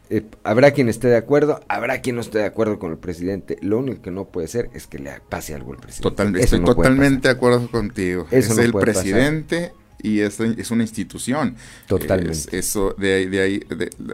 [0.09, 3.59] Eh, habrá quien esté de acuerdo, habrá quien no esté de acuerdo con el presidente.
[3.61, 6.41] Lo único que no puede ser es que le pase algo al presidente.
[6.41, 8.27] estoy totalmente de acuerdo contigo.
[8.31, 11.57] es el presidente y es, es una institución.
[11.87, 12.57] Totalmente.
[12.57, 13.61] eso, de ahí, de ahí,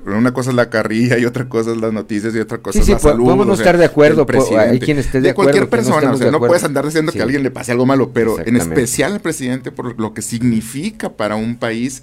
[0.06, 2.88] una cosa es la carrilla y otra cosa es las noticias y otra cosa es
[2.88, 3.24] la salud.
[3.24, 4.26] Podemos no estar de acuerdo,
[4.58, 7.24] hay quien esté de, de cualquier persona, o sea, no puedes andar diciendo que a
[7.24, 11.36] alguien le pase algo malo, pero en especial al presidente por lo que significa para
[11.36, 12.02] un país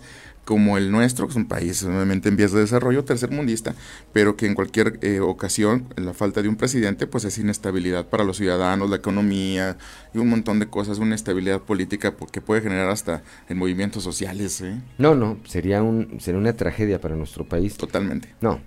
[0.50, 3.76] como el nuestro, que es un país obviamente en vías de desarrollo tercermundista,
[4.14, 8.24] pero que en cualquier eh, ocasión la falta de un presidente pues es inestabilidad para
[8.24, 9.78] los ciudadanos, la economía
[10.12, 14.60] y un montón de cosas, una estabilidad política que puede generar hasta en movimientos sociales.
[14.62, 14.82] ¿eh?
[14.98, 17.78] No, no, sería, un, sería una tragedia para nuestro país.
[17.78, 18.34] Totalmente.
[18.42, 18.60] No,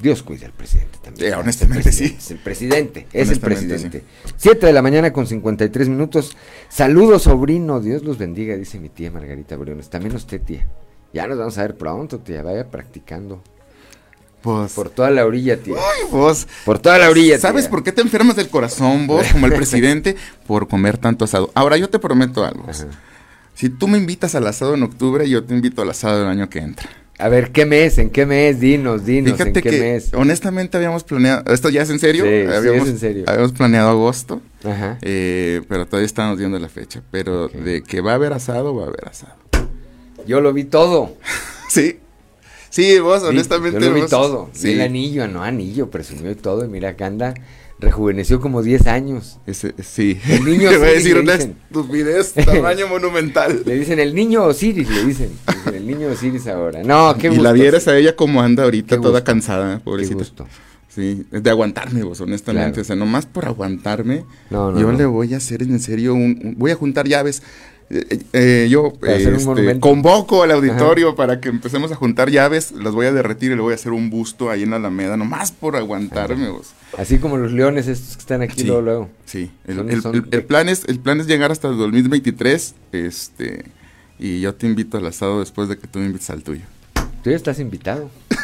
[0.00, 1.34] Dios cuide al presidente también.
[1.34, 2.16] honestamente sí.
[2.16, 4.04] Es el presidente, es el presidente.
[4.38, 6.34] Siete de la mañana con 53 minutos.
[6.70, 7.78] Saludos, sobrino.
[7.80, 9.90] Dios los bendiga, dice mi tía Margarita Briones.
[9.90, 10.66] También usted, tía.
[11.12, 12.42] Ya nos vamos a ver pronto, tía.
[12.42, 13.42] Vaya practicando.
[14.42, 15.76] Pues, por toda la orilla, tía.
[16.10, 16.46] vos.
[16.64, 20.16] Por toda la orilla, ¿Sabes por qué te enfermas del corazón, vos, como el presidente?
[20.46, 21.50] por comer tanto asado.
[21.54, 22.66] Ahora, yo te prometo algo.
[23.54, 26.48] Si tú me invitas al asado en octubre, yo te invito al asado del año
[26.48, 26.88] que entra.
[27.18, 27.98] A ver, ¿qué mes?
[27.98, 28.60] ¿En qué mes?
[28.60, 30.10] Dinos, dinos, ¿en qué mes?
[30.14, 32.24] Honestamente habíamos planeado, ¿esto ya es en serio?
[32.24, 33.24] Sí, habíamos, es en serio.
[33.26, 34.96] Habíamos planeado agosto, Ajá.
[35.02, 37.02] Eh, pero todavía estamos viendo la fecha.
[37.10, 39.34] Pero de que va a haber asado, va a haber asado.
[40.26, 41.16] Yo lo vi todo.
[41.68, 41.98] sí.
[42.70, 43.80] Sí, vos, honestamente.
[43.80, 44.50] Yo lo vi todo.
[44.52, 44.72] Sí.
[44.72, 46.64] El anillo, no anillo, presumió todo.
[46.64, 47.34] Y mira, acá anda,
[47.80, 49.38] rejuveneció como 10 años.
[49.46, 50.20] Ese, sí.
[50.28, 53.62] El niño Te voy a decir una estupidez, tamaño monumental.
[53.64, 55.30] Le dicen el niño Osiris, le dicen.
[55.46, 56.82] Le dicen el niño Osiris ahora.
[56.84, 57.40] No, qué gusto.
[57.40, 60.14] Y la vieras a ella como anda ahorita, toda cansada, pobrecita.
[60.14, 60.46] Qué gusto.
[60.88, 62.80] Sí, de aguantarme vos, honestamente.
[62.80, 66.56] O sea, nomás por aguantarme, no, no, yo le voy a hacer en serio un,
[66.58, 67.44] voy a juntar llaves.
[67.92, 73.06] Eh, eh, yo este, convoco al auditorio para que empecemos a juntar llaves, las voy
[73.06, 75.74] a derretir y le voy a hacer un busto ahí en la Alameda, nomás por
[75.74, 76.50] aguantarme.
[76.50, 76.70] Vos.
[76.96, 79.10] Así como los leones estos que están aquí sí, luego, luego.
[79.24, 83.64] Sí, el, el, el, el, plan es, el plan es llegar hasta el 2023 este,
[84.20, 86.62] y yo te invito al asado después de que tú me invites al tuyo.
[87.24, 88.08] Tú ya estás invitado.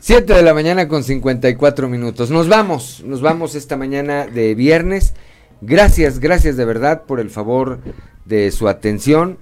[0.00, 2.30] 7 de la mañana con 54 minutos.
[2.30, 5.12] Nos vamos, nos vamos esta mañana de viernes.
[5.60, 7.80] Gracias, gracias de verdad por el favor
[8.24, 9.38] de su atención.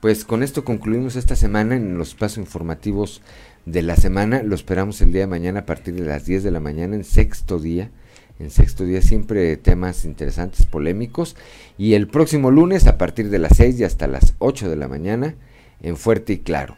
[0.00, 3.22] Pues con esto concluimos esta semana en los pasos informativos
[3.66, 4.42] de la semana.
[4.42, 7.04] Lo esperamos el día de mañana a partir de las 10 de la mañana en
[7.04, 7.90] sexto día.
[8.40, 11.36] En sexto día siempre temas interesantes, polémicos.
[11.78, 14.88] Y el próximo lunes a partir de las 6 y hasta las 8 de la
[14.88, 15.36] mañana
[15.82, 16.76] en Fuerte y Claro.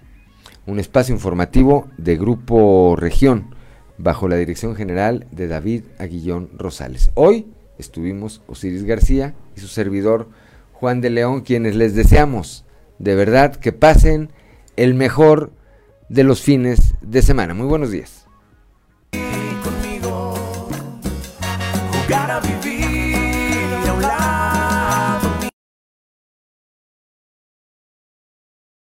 [0.66, 3.54] Un espacio informativo de Grupo Región
[3.96, 7.10] bajo la dirección general de David Aguillón Rosales.
[7.14, 7.46] Hoy
[7.82, 10.28] estuvimos Osiris García y su servidor
[10.72, 12.64] Juan de León, quienes les deseamos
[13.02, 14.30] de verdad que pasen
[14.76, 15.52] el mejor
[16.08, 17.52] de los fines de semana.
[17.52, 18.21] Muy buenos días.